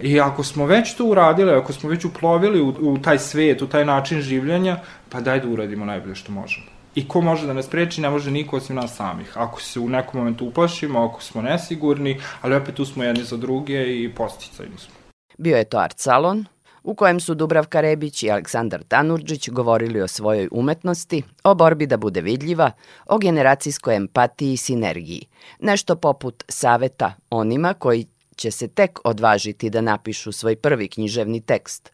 I 0.00 0.20
ako 0.20 0.44
smo 0.44 0.66
već 0.66 0.94
to 0.94 1.04
uradili, 1.04 1.52
ako 1.52 1.72
smo 1.72 1.90
već 1.90 2.04
uplovili 2.04 2.60
u, 2.60 2.68
u 2.68 2.98
taj 2.98 3.18
svet, 3.18 3.62
u 3.62 3.66
taj 3.66 3.84
način 3.84 4.20
življenja, 4.20 4.80
pa 5.08 5.20
daj 5.20 5.40
da 5.40 5.48
uradimo 5.48 5.84
najbolje 5.84 6.14
što 6.14 6.32
možemo. 6.32 6.75
I 6.96 7.08
ko 7.08 7.20
može 7.20 7.46
da 7.46 7.52
nas 7.52 7.66
preči, 7.68 8.00
ne 8.00 8.10
može 8.10 8.30
niko 8.30 8.56
osim 8.56 8.76
nas 8.76 8.96
samih. 8.96 9.32
Ako 9.38 9.60
se 9.60 9.80
u 9.80 9.88
nekom 9.88 10.20
momentu 10.20 10.46
uplašimo, 10.46 11.04
ako 11.04 11.22
smo 11.22 11.42
nesigurni, 11.42 12.20
ali 12.42 12.54
opet 12.54 12.74
tu 12.74 12.84
smo 12.84 13.04
jedni 13.04 13.24
za 13.24 13.36
druge 13.36 14.02
i 14.02 14.14
posticajni 14.14 14.78
smo. 14.78 14.94
Bio 15.38 15.56
je 15.56 15.64
to 15.64 15.78
art 15.78 15.98
salon 15.98 16.44
u 16.82 16.94
kojem 16.94 17.20
su 17.20 17.34
Dubravka 17.34 17.80
Rebić 17.80 18.22
i 18.22 18.30
Aleksandar 18.30 18.82
Tanurđić 18.82 19.48
govorili 19.50 20.00
o 20.00 20.08
svojoj 20.08 20.48
umetnosti, 20.52 21.22
o 21.44 21.54
borbi 21.54 21.86
da 21.86 21.96
bude 21.96 22.20
vidljiva, 22.20 22.70
o 23.06 23.18
generacijskoj 23.18 23.96
empatiji 23.96 24.52
i 24.52 24.56
sinergiji. 24.56 25.26
Nešto 25.60 25.96
poput 25.96 26.44
saveta 26.48 27.14
onima 27.30 27.74
koji 27.74 28.06
će 28.36 28.50
se 28.50 28.68
tek 28.68 28.98
odvažiti 29.04 29.70
da 29.70 29.80
napišu 29.80 30.32
svoj 30.32 30.56
prvi 30.56 30.88
književni 30.88 31.40
tekst 31.40 31.92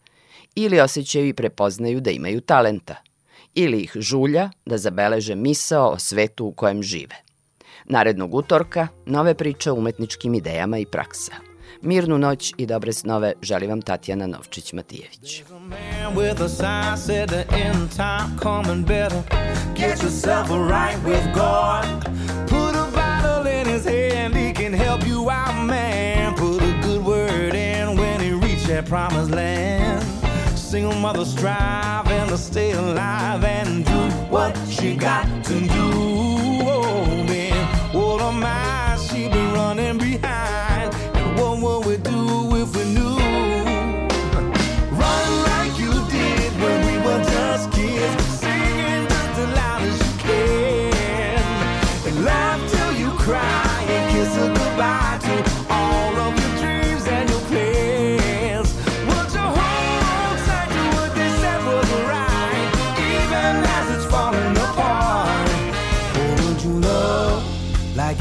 ili 0.55 0.81
osjećaju 0.81 1.29
i 1.29 1.33
prepoznaju 1.33 2.01
da 2.01 2.11
imaju 2.11 2.41
talenta 2.41 2.95
ili 3.55 3.81
ih 3.81 3.93
žulja 3.95 4.51
da 4.67 4.79
zabeleže 4.79 5.35
misao 5.35 5.91
o 5.91 5.99
svetu 5.99 6.47
u 6.47 6.53
kojem 6.53 6.83
žive. 6.83 7.17
Narednog 7.85 8.35
utorka 8.35 8.89
nove 9.07 9.35
priče 9.35 9.71
o 9.71 9.75
umetničkim 9.75 10.35
idejama 10.35 10.79
i 10.79 10.87
praksa. 10.87 11.33
Mirnu 11.83 12.19
noć 12.19 12.55
i 12.57 12.67
dobre 12.67 12.93
snove 12.93 13.33
želi 13.43 13.67
vam 13.67 13.83
Tatjana 13.83 14.27
Novčić-Matijević. 14.27 15.43
Promised 28.89 29.35
land. 29.35 29.82
Single 30.73 30.95
mother 30.95 31.27
striving 31.27 32.29
to 32.29 32.39
stay 32.39 32.71
alive 32.71 33.45
and 33.45 33.85
do 33.85 34.01
what 34.31 34.57
she 34.71 34.97
got 34.97 35.27
to 35.45 35.61
do. 35.61 35.91
Oh, 36.65 37.05
man, 37.29 37.93
what 37.95 38.23
a 38.23 38.33
mind 38.33 38.99
she 39.03 39.29
been 39.29 39.53
running 39.53 39.99
behind. 39.99 40.95
And 41.15 41.39
what 41.39 41.61
would 41.61 41.87
we 41.87 41.97
do 41.99 42.52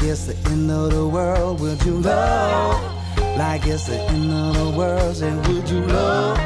it's 0.04 0.26
the 0.26 0.36
end 0.50 0.70
of 0.70 0.90
the 0.90 1.06
world? 1.06 1.60
Would 1.60 1.82
you 1.84 1.98
love 2.00 2.80
like 3.36 3.66
it's 3.66 3.86
the 3.86 3.98
end 4.00 4.32
of 4.32 4.54
the 4.54 4.70
world? 4.76 5.16
Say, 5.16 5.34
would 5.34 5.68
you 5.68 5.80
love 5.82 6.38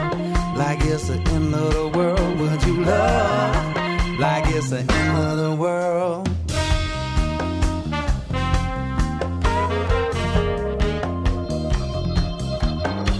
like 0.56 0.80
it's 0.82 1.08
the 1.08 1.14
end 1.30 1.54
of 1.54 1.72
the 1.72 1.88
world? 1.88 2.38
Would 2.38 2.62
you 2.64 2.84
love 2.84 4.18
like 4.18 4.44
it's 4.54 4.70
the 4.70 4.78
end 4.78 5.18
of 5.18 5.36
the 5.38 5.56
world? 5.56 6.26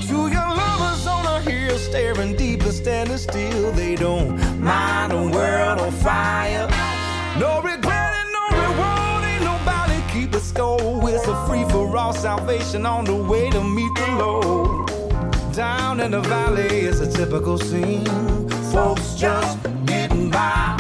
To 0.09 0.16
your 0.34 0.51
lovers 0.61 1.07
on 1.07 1.26
a 1.26 1.41
hill, 1.41 1.78
staring 1.78 2.37
deep 2.37 2.62
and 2.62 2.72
standing 2.72 3.18
still, 3.18 3.72
they 3.72 3.95
don't 3.95 4.61
mind 4.61 5.12
a 5.12 5.22
world 5.22 5.80
on 5.80 5.93
fire. 5.93 6.76
Keep. 10.57 11.04
It's 11.14 11.26
a 11.28 11.46
free 11.46 11.64
for 11.70 11.96
all 11.96 12.12
salvation 12.12 12.86
on 12.86 13.04
the 13.04 13.14
way 13.14 13.50
to 13.50 13.62
meet 13.62 13.94
the 13.94 14.07
Lord. 14.18 14.90
Down 15.52 16.00
in 16.00 16.11
the 16.11 16.20
valley, 16.20 16.62
it's 16.62 17.00
a 17.00 17.11
typical 17.11 17.59
scene. 17.59 18.04
Folks 18.72 19.14
just 19.14 19.59
getting 19.86 20.30
by, 20.30 20.76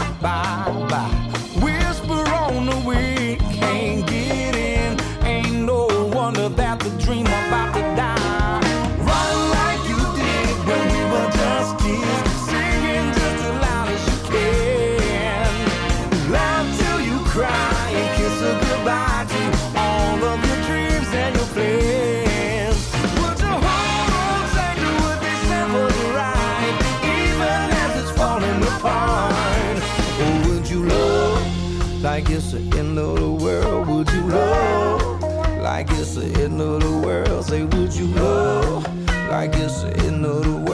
it's 32.36 32.52
the 32.52 32.58
end 32.78 32.98
of 32.98 33.18
the 33.18 33.30
world? 33.30 33.88
Would 33.88 34.10
you 34.10 34.20
love 34.28 35.22
like 35.62 35.90
it's 35.92 36.16
the 36.16 36.26
end 36.42 36.60
of 36.60 36.82
the 36.82 36.98
world? 36.98 37.44
Say, 37.46 37.64
would 37.64 37.94
you 37.94 38.08
love 38.08 38.84
like 39.30 39.54
it's 39.54 39.82
the 39.82 39.96
end 40.04 40.26
of 40.26 40.44
the 40.44 40.50
world? 40.50 40.65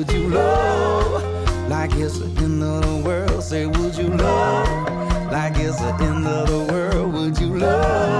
would 0.00 0.12
you 0.12 0.28
love? 0.28 1.68
Like 1.68 1.94
it's 1.94 2.18
the 2.20 2.24
end 2.42 2.62
of 2.62 2.80
the 2.82 3.02
world. 3.06 3.42
Say, 3.42 3.66
would 3.66 3.94
you 3.96 4.08
love? 4.08 5.30
Like 5.30 5.58
it's 5.58 5.78
the 5.78 5.94
end 6.00 6.26
of 6.26 6.48
the 6.48 6.72
world. 6.72 7.12
Would 7.12 7.38
you 7.38 7.58
love? 7.58 8.19